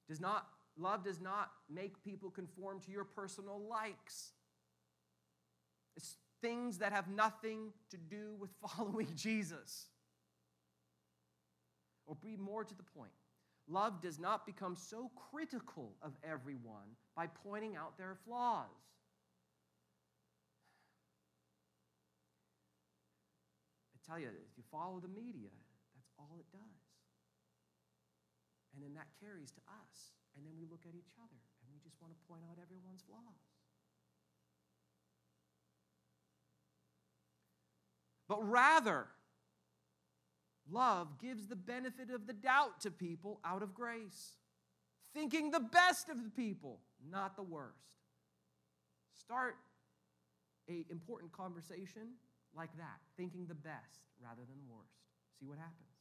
Does 0.09 0.19
not, 0.19 0.45
Love 0.77 1.03
does 1.03 1.19
not 1.19 1.51
make 1.69 2.01
people 2.03 2.29
conform 2.29 2.79
to 2.81 2.91
your 2.91 3.03
personal 3.03 3.61
likes. 3.69 4.31
It's 5.95 6.15
things 6.41 6.77
that 6.79 6.91
have 6.91 7.07
nothing 7.07 7.71
to 7.89 7.97
do 7.97 8.35
with 8.39 8.49
following 8.77 9.07
Jesus. 9.15 9.87
Or 12.05 12.15
be 12.15 12.35
more 12.35 12.63
to 12.63 12.75
the 12.75 12.83
point, 12.83 13.11
love 13.69 14.01
does 14.01 14.19
not 14.19 14.45
become 14.45 14.75
so 14.75 15.11
critical 15.31 15.93
of 16.01 16.13
everyone 16.23 16.95
by 17.15 17.27
pointing 17.27 17.75
out 17.75 17.97
their 17.97 18.17
flaws. 18.25 18.65
I 23.95 24.11
tell 24.11 24.19
you, 24.19 24.27
if 24.27 24.57
you 24.57 24.63
follow 24.71 24.99
the 24.99 25.07
media, 25.07 25.51
that's 25.95 26.11
all 26.17 26.37
it 26.39 26.51
does. 26.51 26.81
And 28.73 28.83
then 28.83 28.93
that 28.95 29.07
carries 29.21 29.51
to 29.51 29.61
us. 29.67 30.20
And 30.35 30.45
then 30.45 30.53
we 30.57 30.65
look 30.65 30.81
at 30.87 30.95
each 30.95 31.13
other 31.19 31.41
and 31.61 31.69
we 31.73 31.79
just 31.79 32.01
want 32.01 32.13
to 32.13 32.19
point 32.27 32.43
out 32.49 32.57
everyone's 32.61 33.03
flaws. 33.07 33.41
But 38.27 38.47
rather, 38.47 39.07
love 40.71 41.19
gives 41.19 41.47
the 41.47 41.55
benefit 41.55 42.09
of 42.09 42.27
the 42.27 42.33
doubt 42.33 42.79
to 42.81 42.91
people 42.91 43.41
out 43.43 43.61
of 43.61 43.73
grace, 43.73 44.37
thinking 45.13 45.51
the 45.51 45.59
best 45.59 46.07
of 46.07 46.23
the 46.23 46.29
people, 46.29 46.79
not 47.09 47.35
the 47.35 47.43
worst. 47.43 47.99
Start 49.19 49.57
a 50.69 50.85
important 50.89 51.33
conversation 51.33 52.13
like 52.55 52.75
that, 52.77 52.99
thinking 53.17 53.47
the 53.47 53.55
best 53.55 53.99
rather 54.23 54.41
than 54.47 54.57
the 54.57 54.73
worst. 54.73 54.95
See 55.39 55.45
what 55.45 55.57
happens. 55.57 56.00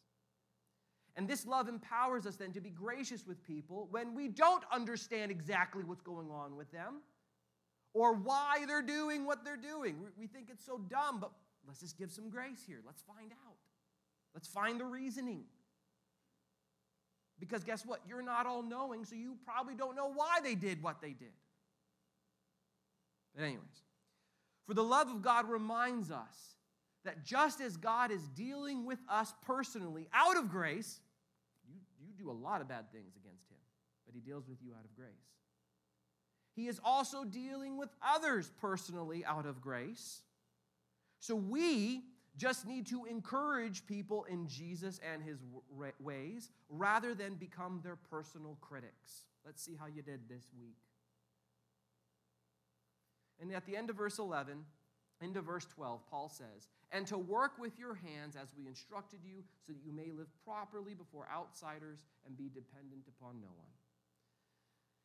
And 1.16 1.28
this 1.28 1.46
love 1.46 1.68
empowers 1.68 2.26
us 2.26 2.36
then 2.36 2.52
to 2.52 2.60
be 2.60 2.70
gracious 2.70 3.26
with 3.26 3.42
people 3.42 3.88
when 3.90 4.14
we 4.14 4.28
don't 4.28 4.64
understand 4.72 5.30
exactly 5.30 5.82
what's 5.84 6.02
going 6.02 6.30
on 6.30 6.56
with 6.56 6.70
them 6.70 7.02
or 7.92 8.14
why 8.14 8.64
they're 8.66 8.82
doing 8.82 9.26
what 9.26 9.44
they're 9.44 9.56
doing. 9.56 9.96
We 10.18 10.26
think 10.26 10.48
it's 10.50 10.64
so 10.64 10.78
dumb, 10.78 11.18
but 11.20 11.32
let's 11.66 11.80
just 11.80 11.98
give 11.98 12.12
some 12.12 12.30
grace 12.30 12.62
here. 12.66 12.80
Let's 12.86 13.02
find 13.02 13.32
out. 13.32 13.56
Let's 14.34 14.48
find 14.48 14.78
the 14.78 14.84
reasoning. 14.84 15.44
Because 17.40 17.64
guess 17.64 17.84
what? 17.84 18.00
You're 18.06 18.22
not 18.22 18.46
all 18.46 18.62
knowing, 18.62 19.04
so 19.04 19.16
you 19.16 19.36
probably 19.44 19.74
don't 19.74 19.96
know 19.96 20.12
why 20.12 20.38
they 20.42 20.54
did 20.54 20.82
what 20.82 21.00
they 21.00 21.10
did. 21.10 21.32
But, 23.34 23.44
anyways, 23.44 23.82
for 24.66 24.74
the 24.74 24.84
love 24.84 25.08
of 25.08 25.22
God 25.22 25.48
reminds 25.48 26.10
us 26.10 26.54
that 27.04 27.24
just 27.24 27.60
as 27.60 27.76
God 27.76 28.10
is 28.10 28.22
dealing 28.28 28.84
with 28.84 28.98
us 29.08 29.32
personally 29.46 30.08
out 30.12 30.36
of 30.36 30.50
grace, 30.50 31.00
you, 31.66 31.78
you 31.98 32.12
do 32.18 32.30
a 32.30 32.32
lot 32.32 32.60
of 32.60 32.68
bad 32.68 32.90
things 32.92 33.16
against 33.16 33.48
Him, 33.50 33.58
but 34.06 34.14
He 34.14 34.20
deals 34.20 34.48
with 34.48 34.58
you 34.62 34.72
out 34.72 34.84
of 34.84 34.94
grace. 34.94 35.10
He 36.54 36.68
is 36.68 36.80
also 36.84 37.24
dealing 37.24 37.78
with 37.78 37.88
others 38.06 38.50
personally 38.60 39.24
out 39.24 39.46
of 39.46 39.60
grace. 39.60 40.22
So 41.20 41.34
we 41.34 42.02
just 42.36 42.66
need 42.66 42.86
to 42.88 43.04
encourage 43.04 43.86
people 43.86 44.24
in 44.24 44.46
Jesus 44.46 45.00
and 45.12 45.22
His 45.22 45.38
ways 45.98 46.50
rather 46.68 47.14
than 47.14 47.34
become 47.34 47.80
their 47.82 47.96
personal 47.96 48.58
critics. 48.60 49.24
Let's 49.44 49.62
see 49.62 49.76
how 49.78 49.86
you 49.86 50.02
did 50.02 50.28
this 50.28 50.44
week. 50.58 50.76
And 53.40 53.52
at 53.54 53.64
the 53.64 53.76
end 53.76 53.88
of 53.88 53.96
verse 53.96 54.18
11, 54.18 54.64
into 55.20 55.40
verse 55.40 55.66
12, 55.66 56.00
Paul 56.10 56.28
says, 56.28 56.68
And 56.92 57.06
to 57.06 57.18
work 57.18 57.58
with 57.58 57.78
your 57.78 57.94
hands 57.94 58.36
as 58.36 58.48
we 58.56 58.66
instructed 58.66 59.20
you, 59.22 59.42
so 59.66 59.72
that 59.72 59.84
you 59.84 59.92
may 59.92 60.10
live 60.10 60.28
properly 60.44 60.94
before 60.94 61.28
outsiders 61.32 61.98
and 62.26 62.36
be 62.36 62.48
dependent 62.48 63.06
upon 63.08 63.40
no 63.40 63.48
one. 63.56 63.68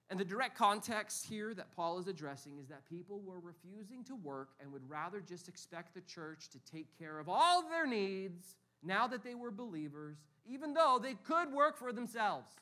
And 0.10 0.20
the 0.20 0.26
direct 0.26 0.56
context 0.56 1.26
here 1.26 1.54
that 1.56 1.76
Paul 1.76 1.98
is 1.98 2.08
addressing 2.08 2.60
is 2.60 2.68
that 2.68 2.88
people 2.88 3.22
were 3.22 3.40
refusing 3.40 4.04
to 4.06 4.16
work 4.16 4.50
and 4.62 4.72
would 4.72 4.88
rather 4.88 5.20
just 5.20 5.48
expect 5.48 5.96
the 5.96 6.02
church 6.02 6.50
to 6.50 6.60
take 6.60 6.98
care 6.98 7.20
of 7.20 7.28
all 7.28 7.64
of 7.64 7.70
their 7.70 7.88
needs 7.88 8.56
now 8.84 9.08
that 9.08 9.24
they 9.24 9.34
were 9.34 9.50
believers, 9.50 10.18
even 10.46 10.74
though 10.74 11.00
they 11.02 11.16
could 11.16 11.52
work 11.52 11.76
for 11.76 11.92
themselves. 11.92 12.54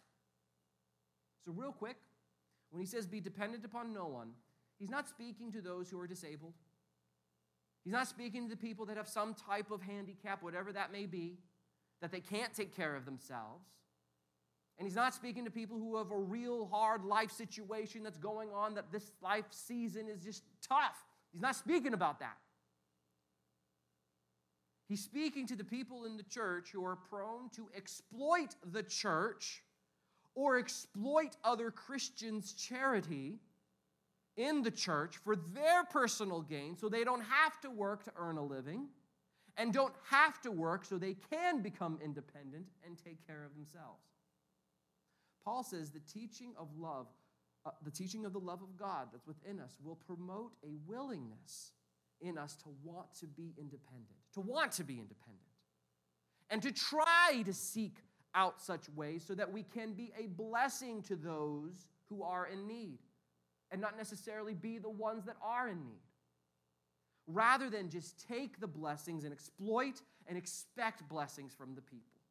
So, 1.46 1.52
real 1.52 1.74
quick, 1.74 1.98
when 2.70 2.80
he 2.80 2.86
says 2.86 3.06
be 3.06 3.20
dependent 3.20 3.66
upon 3.66 3.94
no 3.94 4.08
one, 4.08 4.30
he's 4.80 4.90
not 4.90 5.10
speaking 5.10 5.52
to 5.52 5.62
those 5.62 5.90
who 5.90 6.00
are 6.00 6.08
disabled. 6.08 6.54
He's 7.84 7.94
not 7.94 8.08
speaking 8.08 8.44
to 8.44 8.50
the 8.50 8.62
people 8.62 8.86
that 8.86 8.98
have 8.98 9.10
some 9.10 9.34
type 9.34 9.72
of 9.72 9.82
handicap, 9.82 10.42
whatever 10.42 10.72
that 10.72 10.92
may 10.92 11.06
be, 11.06 11.38
that 12.02 12.12
they 12.12 12.22
can't 12.22 12.54
take 12.54 12.76
care 12.76 12.96
of 12.96 13.06
themselves. 13.06 13.66
And 14.78 14.88
he's 14.88 14.96
not 14.96 15.14
speaking 15.14 15.46
to 15.46 15.52
people 15.52 15.78
who 15.78 15.98
have 15.98 16.12
a 16.12 16.18
real 16.18 16.66
hard 16.66 17.06
life 17.06 17.32
situation 17.32 18.04
that's 18.04 18.18
going 18.18 18.50
on, 18.52 18.76
that 18.76 18.92
this 18.92 19.12
life 19.22 19.46
season 19.52 20.08
is 20.08 20.24
just 20.24 20.44
tough. 20.68 20.98
He's 21.32 21.42
not 21.42 21.56
speaking 21.56 21.94
about 21.94 22.20
that. 22.20 22.38
He's 24.88 25.04
speaking 25.04 25.48
to 25.48 25.56
the 25.56 25.64
people 25.64 26.06
in 26.06 26.18
the 26.18 26.24
church 26.24 26.70
who 26.72 26.86
are 26.86 26.96
prone 26.96 27.50
to 27.56 27.70
exploit 27.76 28.56
the 28.72 28.84
church 28.84 29.64
or 30.36 30.58
exploit 30.58 31.36
other 31.44 31.72
Christians' 31.72 32.54
charity 32.54 33.40
in 34.38 34.64
the 34.64 34.72
church 34.72 35.18
for 35.18 35.36
their 35.36 35.84
personal 35.84 36.42
gain 36.42 36.76
so 36.76 36.90
they 36.90 37.04
don't 37.04 37.22
have 37.22 37.60
to 37.62 37.70
work 37.70 38.04
to 38.04 38.12
earn 38.18 38.38
a 38.38 38.44
living 38.44 38.88
and 39.58 39.72
don't 39.72 39.94
have 40.10 40.42
to 40.42 40.52
work 40.52 40.84
so 40.84 40.98
they 40.98 41.16
can 41.32 41.62
become 41.62 42.00
independent 42.04 42.66
and 42.86 42.98
take 42.98 43.26
care 43.28 43.44
of 43.46 43.54
themselves. 43.54 44.02
Paul 45.46 45.64
says 45.64 45.92
the 45.92 46.00
teaching 46.00 46.54
of 46.58 46.68
love, 46.78 47.08
uh, 47.66 47.72
the 47.84 47.92
teaching 47.92 48.26
of 48.26 48.34
the 48.34 48.40
love 48.40 48.62
of 48.62 48.78
God 48.78 49.10
that's 49.12 49.28
within 49.28 49.60
us 49.60 49.78
will 49.84 49.96
promote 49.96 50.54
a 50.64 50.74
willingness 50.88 51.74
in 52.22 52.38
us 52.38 52.56
to 52.56 52.70
want 52.84 53.14
to 53.20 53.28
be 53.28 53.54
independent, 53.58 54.18
to 54.34 54.42
want 54.42 54.72
to 54.74 54.84
be 54.84 54.94
independent, 54.94 55.42
and 56.50 56.62
to 56.62 56.72
try 56.72 57.44
to 57.46 57.54
seek 57.54 57.98
out 58.34 58.62
such 58.62 58.90
ways 58.96 59.24
so 59.28 59.36
that 59.36 59.52
we 59.52 59.64
can 59.64 59.94
be 59.94 60.12
a 60.18 60.28
blessing 60.28 61.02
to 61.04 61.16
those 61.16 61.88
who 62.10 62.24
are 62.24 62.48
in 62.48 62.68
need 62.68 62.98
and 63.74 63.82
not 63.82 63.98
necessarily 63.98 64.54
be 64.54 64.78
the 64.78 64.90
ones 64.90 65.26
that 65.26 65.36
are 65.42 65.68
in 65.68 65.84
need. 65.84 66.00
Rather 67.26 67.70
than 67.70 67.90
just 67.90 68.28
take 68.28 68.60
the 68.60 68.68
blessings 68.68 69.24
and 69.24 69.34
exploit 69.34 70.00
and 70.28 70.38
expect 70.38 71.10
blessings 71.10 71.54
from 71.54 71.74
the 71.74 71.82
people. 71.82 72.22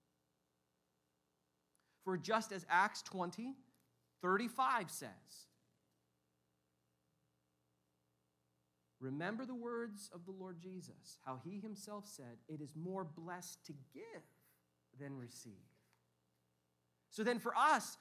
For 2.05 2.17
just 2.17 2.53
as 2.53 2.65
Acts 2.71 3.03
20, 3.03 3.55
35 4.23 4.91
says, 4.91 5.09
Remember 9.01 9.45
the 9.45 9.55
words 9.55 10.11
of 10.15 10.25
the 10.25 10.31
Lord 10.31 10.61
Jesus, 10.61 11.19
how 11.27 11.41
he 11.45 11.59
himself 11.59 12.07
said, 12.07 12.39
It 12.49 12.61
is 12.61 12.71
more 12.77 13.03
blessed 13.03 13.65
to 13.67 13.73
give 13.93 14.23
than 15.01 15.19
receive. 15.19 15.53
So 17.11 17.25
then, 17.25 17.41
for 17.41 17.53
us, 17.57 17.97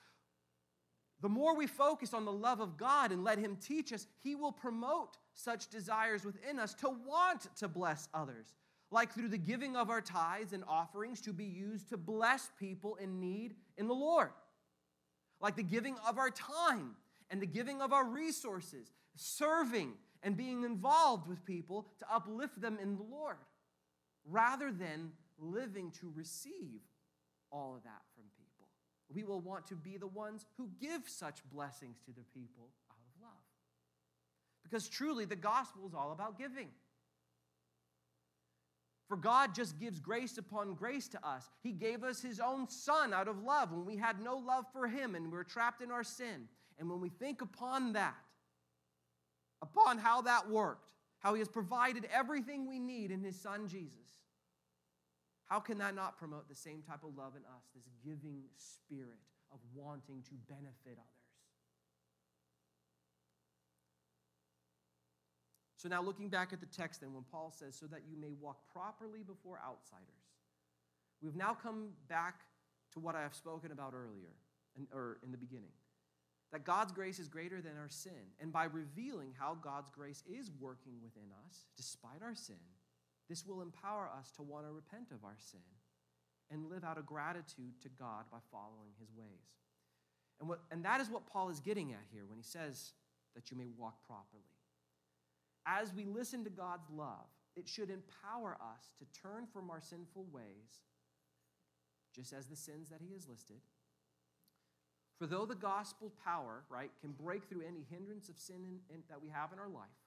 the 1.21 1.29
more 1.29 1.55
we 1.55 1.67
focus 1.67 2.13
on 2.13 2.25
the 2.25 2.31
love 2.31 2.59
of 2.59 2.77
God 2.77 3.11
and 3.11 3.23
let 3.23 3.37
Him 3.37 3.55
teach 3.55 3.93
us, 3.93 4.07
He 4.23 4.35
will 4.35 4.51
promote 4.51 5.17
such 5.33 5.69
desires 5.69 6.25
within 6.25 6.59
us 6.59 6.73
to 6.75 6.89
want 6.89 7.47
to 7.57 7.67
bless 7.67 8.09
others, 8.13 8.55
like 8.89 9.13
through 9.13 9.29
the 9.29 9.37
giving 9.37 9.75
of 9.75 9.89
our 9.89 10.01
tithes 10.01 10.53
and 10.53 10.63
offerings 10.67 11.21
to 11.21 11.31
be 11.31 11.45
used 11.45 11.89
to 11.89 11.97
bless 11.97 12.49
people 12.59 12.95
in 12.95 13.19
need 13.19 13.55
in 13.77 13.87
the 13.87 13.93
Lord, 13.93 14.29
like 15.39 15.55
the 15.55 15.63
giving 15.63 15.95
of 16.07 16.17
our 16.17 16.31
time 16.31 16.95
and 17.29 17.41
the 17.41 17.45
giving 17.45 17.81
of 17.81 17.93
our 17.93 18.05
resources, 18.05 18.91
serving 19.15 19.93
and 20.23 20.35
being 20.35 20.63
involved 20.63 21.27
with 21.27 21.45
people 21.45 21.87
to 21.99 22.05
uplift 22.13 22.59
them 22.59 22.77
in 22.81 22.95
the 22.95 23.03
Lord, 23.03 23.37
rather 24.25 24.71
than 24.71 25.11
living 25.39 25.91
to 25.99 26.11
receive 26.15 26.81
all 27.51 27.75
of 27.75 27.83
that 27.83 28.01
from. 28.15 28.25
We 29.13 29.23
will 29.23 29.41
want 29.41 29.67
to 29.67 29.75
be 29.75 29.97
the 29.97 30.07
ones 30.07 30.45
who 30.57 30.69
give 30.79 31.01
such 31.07 31.37
blessings 31.51 31.97
to 32.05 32.11
the 32.11 32.23
people 32.33 32.69
out 32.89 32.97
of 32.97 33.21
love. 33.21 33.31
Because 34.63 34.87
truly, 34.87 35.25
the 35.25 35.35
gospel 35.35 35.87
is 35.87 35.93
all 35.93 36.11
about 36.11 36.37
giving. 36.37 36.69
For 39.11 39.17
God 39.17 39.53
just 39.53 39.77
gives 39.77 39.99
grace 39.99 40.37
upon 40.37 40.73
grace 40.73 41.09
to 41.09 41.27
us. 41.27 41.49
He 41.61 41.73
gave 41.73 42.01
us 42.01 42.21
His 42.21 42.39
own 42.39 42.69
Son 42.69 43.13
out 43.13 43.27
of 43.27 43.43
love 43.43 43.73
when 43.73 43.85
we 43.85 43.97
had 43.97 44.21
no 44.21 44.37
love 44.37 44.63
for 44.71 44.87
Him 44.87 45.15
and 45.15 45.25
we 45.25 45.37
were 45.37 45.43
trapped 45.43 45.81
in 45.81 45.91
our 45.91 46.03
sin. 46.03 46.47
And 46.79 46.89
when 46.89 47.01
we 47.01 47.09
think 47.09 47.41
upon 47.41 47.91
that, 47.91 48.15
upon 49.61 49.97
how 49.97 50.21
that 50.21 50.49
worked, 50.49 50.91
how 51.19 51.33
He 51.33 51.39
has 51.39 51.49
provided 51.49 52.07
everything 52.13 52.65
we 52.65 52.79
need 52.79 53.11
in 53.11 53.21
His 53.21 53.37
Son 53.37 53.67
Jesus, 53.67 54.20
how 55.51 55.59
can 55.59 55.79
that 55.79 55.93
not 55.93 56.17
promote 56.17 56.47
the 56.47 56.55
same 56.55 56.81
type 56.81 57.03
of 57.03 57.17
love 57.17 57.33
in 57.35 57.41
us, 57.43 57.67
this 57.75 57.89
giving 58.05 58.43
spirit 58.55 59.19
of 59.51 59.59
wanting 59.75 60.23
to 60.23 60.35
benefit 60.47 60.93
others? 60.93 61.27
So 65.75 65.89
now, 65.89 66.01
looking 66.01 66.29
back 66.29 66.53
at 66.53 66.61
the 66.61 66.67
text, 66.67 67.01
then, 67.01 67.13
when 67.13 67.25
Paul 67.29 67.51
says, 67.53 67.75
so 67.75 67.85
that 67.87 68.03
you 68.09 68.15
may 68.17 68.31
walk 68.39 68.59
properly 68.71 69.23
before 69.23 69.59
outsiders, 69.67 70.07
we've 71.21 71.35
now 71.35 71.53
come 71.53 71.89
back 72.07 72.45
to 72.93 73.01
what 73.01 73.15
I 73.15 73.21
have 73.21 73.35
spoken 73.35 73.73
about 73.73 73.93
earlier, 73.93 74.31
or 74.93 75.17
in 75.21 75.31
the 75.31 75.37
beginning. 75.37 75.73
That 76.53 76.63
God's 76.63 76.93
grace 76.93 77.19
is 77.19 77.27
greater 77.27 77.59
than 77.59 77.73
our 77.77 77.89
sin. 77.89 78.31
And 78.39 78.53
by 78.53 78.65
revealing 78.65 79.33
how 79.37 79.57
God's 79.61 79.89
grace 79.89 80.23
is 80.31 80.49
working 80.61 80.93
within 81.03 81.29
us, 81.45 81.65
despite 81.75 82.21
our 82.23 82.35
sin, 82.35 82.55
this 83.31 83.47
will 83.47 83.61
empower 83.61 84.09
us 84.19 84.29
to 84.35 84.41
want 84.41 84.65
to 84.65 84.71
repent 84.73 85.07
of 85.11 85.23
our 85.23 85.37
sin 85.37 85.61
and 86.51 86.69
live 86.69 86.83
out 86.83 86.97
a 86.97 87.01
gratitude 87.01 87.79
to 87.81 87.87
God 87.97 88.25
by 88.29 88.39
following 88.51 88.91
his 88.99 89.09
ways. 89.15 89.55
And, 90.41 90.49
what, 90.49 90.59
and 90.69 90.83
that 90.83 90.99
is 90.99 91.09
what 91.09 91.25
Paul 91.25 91.49
is 91.49 91.61
getting 91.61 91.93
at 91.93 92.03
here 92.11 92.25
when 92.27 92.37
he 92.37 92.43
says 92.43 92.91
that 93.33 93.49
you 93.49 93.55
may 93.55 93.69
walk 93.77 94.05
properly. 94.05 94.43
As 95.65 95.93
we 95.93 96.03
listen 96.03 96.43
to 96.43 96.49
God's 96.49 96.89
love, 96.91 97.29
it 97.55 97.69
should 97.69 97.89
empower 97.89 98.57
us 98.59 98.95
to 98.99 99.21
turn 99.21 99.47
from 99.53 99.69
our 99.69 99.79
sinful 99.79 100.25
ways, 100.33 100.83
just 102.13 102.33
as 102.33 102.47
the 102.47 102.55
sins 102.57 102.89
that 102.89 102.99
he 102.99 103.13
has 103.13 103.29
listed. 103.29 103.61
For 105.17 105.25
though 105.25 105.45
the 105.45 105.55
gospel 105.55 106.11
power, 106.25 106.63
right, 106.69 106.91
can 106.99 107.11
break 107.11 107.47
through 107.47 107.61
any 107.61 107.85
hindrance 107.89 108.27
of 108.27 108.37
sin 108.37 108.57
in, 108.89 108.95
in, 108.95 109.03
that 109.09 109.21
we 109.21 109.29
have 109.29 109.53
in 109.53 109.59
our 109.59 109.69
life, 109.69 110.00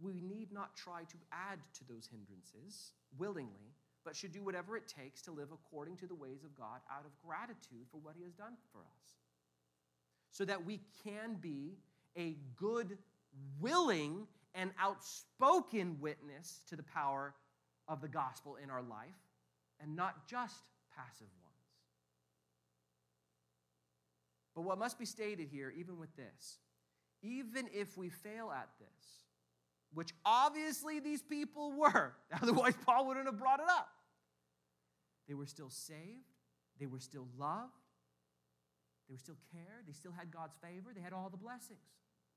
we 0.00 0.20
need 0.20 0.52
not 0.52 0.76
try 0.76 1.02
to 1.02 1.16
add 1.32 1.58
to 1.78 1.84
those 1.84 2.08
hindrances 2.10 2.92
willingly, 3.16 3.74
but 4.04 4.16
should 4.16 4.32
do 4.32 4.42
whatever 4.42 4.76
it 4.76 4.88
takes 4.88 5.22
to 5.22 5.32
live 5.32 5.48
according 5.52 5.96
to 5.96 6.06
the 6.06 6.14
ways 6.14 6.44
of 6.44 6.54
God 6.56 6.80
out 6.90 7.04
of 7.04 7.12
gratitude 7.26 7.86
for 7.90 7.98
what 7.98 8.14
he 8.16 8.24
has 8.24 8.34
done 8.34 8.54
for 8.72 8.80
us. 8.80 9.16
So 10.30 10.44
that 10.44 10.64
we 10.64 10.80
can 11.04 11.36
be 11.40 11.78
a 12.16 12.36
good, 12.56 12.98
willing, 13.60 14.26
and 14.54 14.70
outspoken 14.80 15.96
witness 16.00 16.60
to 16.68 16.76
the 16.76 16.82
power 16.82 17.34
of 17.88 18.00
the 18.00 18.08
gospel 18.08 18.56
in 18.62 18.70
our 18.70 18.82
life, 18.82 19.14
and 19.80 19.96
not 19.96 20.26
just 20.26 20.62
passive 20.96 21.28
ones. 21.42 21.54
But 24.54 24.62
what 24.62 24.78
must 24.78 24.98
be 24.98 25.04
stated 25.04 25.48
here, 25.48 25.72
even 25.76 25.98
with 25.98 26.14
this, 26.16 26.58
even 27.22 27.68
if 27.72 27.96
we 27.96 28.08
fail 28.08 28.52
at 28.52 28.68
this, 28.78 29.23
which 29.94 30.10
obviously 30.24 31.00
these 31.00 31.22
people 31.22 31.72
were, 31.72 32.14
otherwise, 32.42 32.74
Paul 32.84 33.06
wouldn't 33.06 33.26
have 33.26 33.38
brought 33.38 33.60
it 33.60 33.68
up. 33.68 33.88
They 35.28 35.34
were 35.34 35.46
still 35.46 35.70
saved, 35.70 36.28
they 36.78 36.86
were 36.86 37.00
still 37.00 37.26
loved, 37.38 37.72
they 39.08 39.14
were 39.14 39.18
still 39.18 39.38
cared, 39.52 39.86
they 39.86 39.92
still 39.92 40.12
had 40.12 40.30
God's 40.30 40.54
favor, 40.62 40.92
they 40.94 41.00
had 41.00 41.12
all 41.12 41.30
the 41.30 41.38
blessings, 41.38 41.88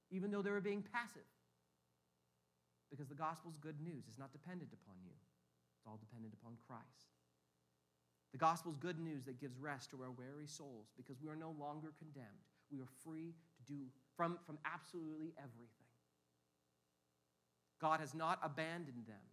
even 0.09 0.31
though 0.31 0.41
they 0.41 0.51
were 0.51 0.61
being 0.61 0.83
passive. 0.93 1.27
Because 2.89 3.07
the 3.07 3.15
gospel's 3.15 3.57
good 3.59 3.81
news 3.81 4.07
is 4.07 4.17
not 4.17 4.31
dependent 4.31 4.71
upon 4.71 4.95
you, 5.03 5.11
it's 5.75 5.87
all 5.87 5.99
dependent 5.99 6.33
upon 6.33 6.53
Christ. 6.67 7.11
The 8.31 8.37
gospel's 8.37 8.77
good 8.77 8.99
news 8.99 9.23
that 9.25 9.39
gives 9.39 9.57
rest 9.57 9.89
to 9.91 10.01
our 10.03 10.11
weary 10.11 10.47
souls 10.47 10.87
because 10.95 11.17
we 11.21 11.29
are 11.29 11.35
no 11.35 11.55
longer 11.59 11.93
condemned. 11.97 12.45
We 12.71 12.79
are 12.79 12.89
free 13.03 13.33
to 13.55 13.63
do 13.63 13.87
from, 14.15 14.37
from 14.45 14.59
absolutely 14.65 15.33
everything. 15.37 15.86
God 17.79 17.99
has 17.99 18.13
not 18.13 18.39
abandoned 18.43 19.05
them, 19.07 19.25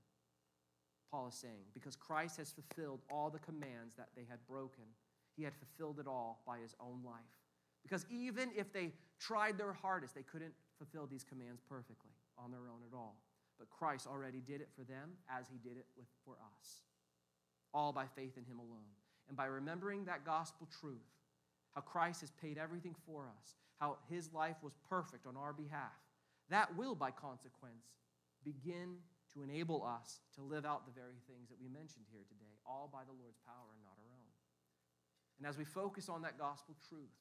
Paul 1.11 1.29
is 1.29 1.35
saying, 1.35 1.65
because 1.73 1.97
Christ 1.97 2.37
has 2.39 2.53
fulfilled 2.53 3.01
all 3.11 3.31
the 3.31 3.39
commands 3.39 3.95
that 3.97 4.09
they 4.17 4.27
had 4.29 4.39
broken. 4.49 4.85
He 5.37 5.45
had 5.45 5.53
fulfilled 5.55 5.99
it 6.01 6.07
all 6.07 6.43
by 6.47 6.59
his 6.59 6.75
own 6.81 7.01
life. 7.05 7.23
Because 7.83 8.07
even 8.11 8.51
if 8.57 8.73
they 8.73 8.93
tried 9.21 9.59
their 9.59 9.73
hardest, 9.73 10.15
they 10.15 10.23
couldn't 10.23 10.55
fulfill 10.79 11.07
these 11.07 11.25
commands 11.25 11.61
perfectly 11.69 12.11
on 12.39 12.51
their 12.51 12.61
own 12.61 12.81
at 12.91 12.97
all. 12.97 13.17
But 13.59 13.71
Christ 13.71 14.07
already 14.07 14.41
did 14.41 14.61
it 14.61 14.69
for 14.75 14.83
them 14.83 15.13
as 15.31 15.47
he 15.49 15.59
did 15.59 15.77
it 15.77 15.87
with, 15.97 16.07
for 16.25 16.33
us, 16.33 16.83
all 17.73 17.93
by 17.93 18.07
faith 18.17 18.37
in 18.37 18.45
him 18.45 18.59
alone. 18.59 18.91
And 19.29 19.37
by 19.37 19.47
remembering 19.47 20.05
that 20.05 20.25
gospel 20.25 20.69
truth, 20.81 20.97
how 21.75 21.81
Christ 21.81 22.21
has 22.21 22.31
paid 22.31 22.59
everything 22.59 22.95
for 23.07 23.29
us, 23.39 23.55
how 23.79 23.99
his 24.11 24.33
life 24.33 24.57
was 24.63 24.73
perfect 24.89 25.27
on 25.27 25.37
our 25.37 25.53
behalf, 25.53 25.93
that 26.51 26.77
will, 26.77 26.95
by 26.95 27.11
consequence, 27.11 27.87
begin 28.45 29.01
to 29.33 29.43
enable 29.43 29.83
us 29.83 30.21
to 30.37 30.43
live 30.43 30.65
out 30.65 30.87
the 30.87 30.95
very 30.95 31.19
things 31.27 31.49
that 31.49 31.59
we 31.61 31.69
mentioned 31.69 32.07
here 32.13 32.23
today, 32.29 32.55
all 32.65 32.89
by 32.93 33.03
the 33.03 33.17
Lord's 33.17 33.41
power 33.43 33.73
and 33.75 33.83
not 33.83 33.99
our 33.99 34.13
own. 34.15 34.31
And 35.39 35.47
as 35.49 35.59
we 35.59 35.65
focus 35.65 36.09
on 36.09 36.23
that 36.23 36.39
gospel 36.39 36.77
truth, 36.89 37.17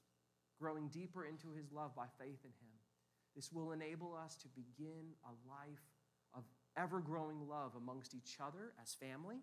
growing 0.59 0.87
deeper 0.89 1.25
into 1.25 1.51
his 1.57 1.71
love 1.71 1.95
by 1.95 2.05
faith 2.19 2.39
in 2.45 2.53
him, 2.61 2.77
this 3.35 3.51
will 3.51 3.71
enable 3.71 4.13
us 4.13 4.35
to 4.37 4.47
begin 4.53 5.17
a 5.25 5.33
life 5.49 5.87
of 6.35 6.43
ever 6.77 6.99
growing 6.99 7.47
love 7.47 7.73
amongst 7.75 8.13
each 8.13 8.37
other 8.39 8.73
as 8.81 8.93
family, 8.93 9.41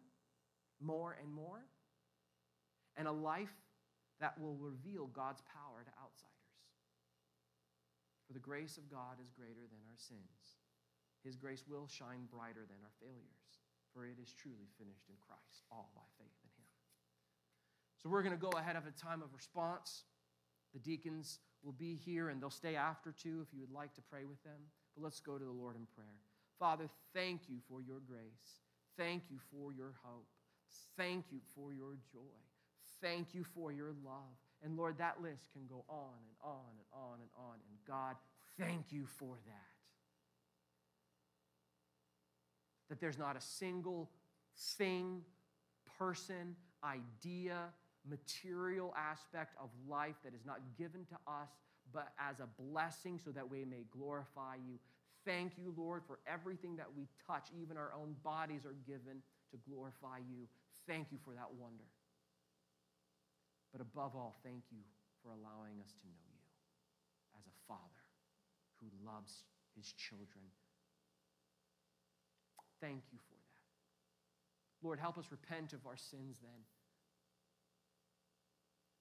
more 0.80 1.16
and 1.20 1.32
more, 1.32 1.66
and 2.96 3.08
a 3.08 3.12
life 3.12 3.52
that 4.20 4.38
will 4.38 4.54
reveal 4.56 5.06
God's 5.06 5.42
power 5.42 5.82
to 5.82 5.90
outsiders. 5.98 6.30
For 8.26 8.34
the 8.34 8.38
grace 8.38 8.76
of 8.76 8.88
God 8.88 9.18
is 9.22 9.30
greater 9.30 9.66
than 9.66 9.82
our 9.90 9.98
sins. 9.98 10.59
His 11.24 11.36
grace 11.36 11.64
will 11.68 11.86
shine 11.86 12.28
brighter 12.32 12.64
than 12.64 12.80
our 12.82 12.94
failures, 13.00 13.60
for 13.92 14.06
it 14.06 14.16
is 14.22 14.32
truly 14.32 14.68
finished 14.78 15.08
in 15.08 15.16
Christ, 15.20 15.64
all 15.70 15.90
by 15.94 16.06
faith 16.18 16.36
in 16.44 16.50
Him. 16.56 16.68
So 18.02 18.08
we're 18.08 18.22
going 18.22 18.36
to 18.36 18.40
go 18.40 18.56
ahead 18.56 18.76
of 18.76 18.86
a 18.86 18.92
time 18.92 19.20
of 19.22 19.32
response. 19.34 20.04
The 20.72 20.80
deacons 20.80 21.40
will 21.62 21.72
be 21.72 21.94
here 21.94 22.30
and 22.30 22.40
they'll 22.40 22.48
stay 22.48 22.76
after 22.76 23.12
too 23.12 23.44
if 23.46 23.52
you 23.52 23.60
would 23.60 23.72
like 23.72 23.92
to 23.94 24.02
pray 24.02 24.24
with 24.24 24.42
them. 24.42 24.60
But 24.94 25.04
let's 25.04 25.20
go 25.20 25.36
to 25.36 25.44
the 25.44 25.50
Lord 25.50 25.76
in 25.76 25.86
prayer. 25.94 26.20
Father, 26.58 26.88
thank 27.14 27.42
you 27.48 27.56
for 27.68 27.82
your 27.82 28.00
grace. 28.00 28.62
Thank 28.96 29.24
you 29.30 29.38
for 29.50 29.72
your 29.72 29.94
hope. 30.02 30.28
Thank 30.96 31.26
you 31.30 31.40
for 31.54 31.72
your 31.72 31.96
joy. 32.12 32.40
Thank 33.02 33.34
you 33.34 33.44
for 33.44 33.72
your 33.72 33.92
love. 34.04 34.36
And 34.62 34.76
Lord, 34.76 34.98
that 34.98 35.22
list 35.22 35.48
can 35.52 35.66
go 35.68 35.84
on 35.88 36.20
and 36.28 36.36
on 36.42 36.72
and 36.76 36.88
on 36.92 37.18
and 37.20 37.30
on. 37.36 37.54
And 37.54 37.78
God, 37.86 38.16
thank 38.58 38.92
you 38.92 39.06
for 39.06 39.36
that. 39.46 39.79
That 42.90 43.00
there's 43.00 43.18
not 43.18 43.36
a 43.36 43.40
single 43.40 44.10
thing, 44.76 45.22
person, 45.98 46.54
idea, 46.84 47.72
material 48.08 48.94
aspect 48.96 49.54
of 49.62 49.70
life 49.88 50.16
that 50.24 50.34
is 50.34 50.44
not 50.44 50.58
given 50.76 51.06
to 51.06 51.14
us, 51.26 51.48
but 51.92 52.12
as 52.18 52.40
a 52.40 52.48
blessing 52.60 53.18
so 53.22 53.30
that 53.30 53.48
we 53.48 53.64
may 53.64 53.84
glorify 53.90 54.56
you. 54.56 54.78
Thank 55.24 55.58
you, 55.58 55.74
Lord, 55.76 56.02
for 56.06 56.18
everything 56.26 56.76
that 56.76 56.88
we 56.96 57.06
touch. 57.26 57.48
Even 57.60 57.76
our 57.76 57.92
own 57.94 58.16
bodies 58.24 58.64
are 58.64 58.76
given 58.86 59.22
to 59.50 59.56
glorify 59.68 60.18
you. 60.18 60.48
Thank 60.86 61.12
you 61.12 61.18
for 61.24 61.34
that 61.34 61.52
wonder. 61.58 61.84
But 63.72 63.80
above 63.80 64.16
all, 64.16 64.34
thank 64.42 64.62
you 64.70 64.82
for 65.22 65.30
allowing 65.30 65.78
us 65.84 65.92
to 66.00 66.06
know 66.06 66.26
you 66.26 66.50
as 67.38 67.46
a 67.46 67.56
father 67.68 68.04
who 68.80 68.88
loves 69.06 69.44
his 69.76 69.92
children. 69.92 70.48
Thank 72.80 73.02
you 73.12 73.18
for 73.28 73.34
that. 73.34 74.86
Lord, 74.86 74.98
help 74.98 75.18
us 75.18 75.26
repent 75.30 75.72
of 75.72 75.86
our 75.86 75.96
sins 75.96 76.38
then. 76.40 76.64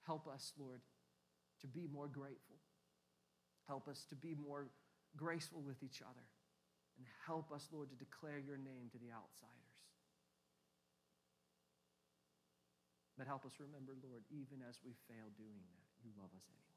Help 0.05 0.27
us, 0.27 0.51
Lord, 0.59 0.81
to 1.61 1.67
be 1.67 1.87
more 1.87 2.07
grateful. 2.07 2.57
Help 3.67 3.87
us 3.87 4.05
to 4.09 4.15
be 4.15 4.35
more 4.35 4.67
graceful 5.15 5.61
with 5.61 5.81
each 5.83 6.01
other. 6.01 6.25
And 6.97 7.07
help 7.25 7.51
us, 7.51 7.69
Lord, 7.71 7.89
to 7.89 7.95
declare 7.95 8.39
your 8.39 8.57
name 8.57 8.91
to 8.91 8.99
the 8.99 9.13
outsiders. 9.15 9.69
But 13.17 13.27
help 13.27 13.45
us 13.45 13.51
remember, 13.59 13.95
Lord, 14.03 14.23
even 14.31 14.63
as 14.67 14.79
we 14.83 14.95
fail 15.07 15.27
doing 15.35 15.59
that, 15.71 15.83
you 16.03 16.11
love 16.19 16.31
us 16.35 16.43
anyways. 16.47 16.68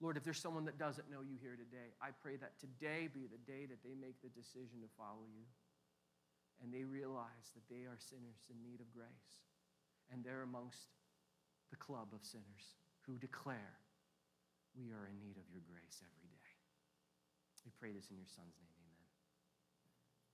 Lord, 0.00 0.16
if 0.16 0.24
there's 0.24 0.40
someone 0.40 0.68
that 0.68 0.76
doesn't 0.78 1.08
know 1.08 1.24
you 1.24 1.40
here 1.40 1.56
today, 1.56 1.96
I 2.04 2.12
pray 2.12 2.36
that 2.36 2.60
today 2.60 3.08
be 3.08 3.24
the 3.24 3.40
day 3.48 3.64
that 3.64 3.80
they 3.80 3.96
make 3.96 4.20
the 4.20 4.28
decision 4.28 4.84
to 4.84 4.90
follow 4.96 5.24
you 5.24 5.48
and 6.60 6.72
they 6.72 6.84
realize 6.84 7.52
that 7.56 7.64
they 7.68 7.88
are 7.88 7.96
sinners 8.00 8.44
in 8.48 8.60
need 8.60 8.80
of 8.80 8.88
grace. 8.92 9.32
And 10.12 10.22
they're 10.22 10.46
amongst 10.46 10.92
the 11.70 11.76
club 11.76 12.14
of 12.14 12.22
sinners 12.22 12.78
who 13.04 13.18
declare, 13.18 13.80
We 14.76 14.92
are 14.92 15.08
in 15.08 15.18
need 15.18 15.36
of 15.36 15.48
your 15.50 15.64
grace 15.66 16.04
every 16.04 16.28
day. 16.30 16.46
We 17.64 17.72
pray 17.80 17.90
this 17.90 18.10
in 18.10 18.16
your 18.16 18.30
Son's 18.30 18.54
name. 18.62 18.75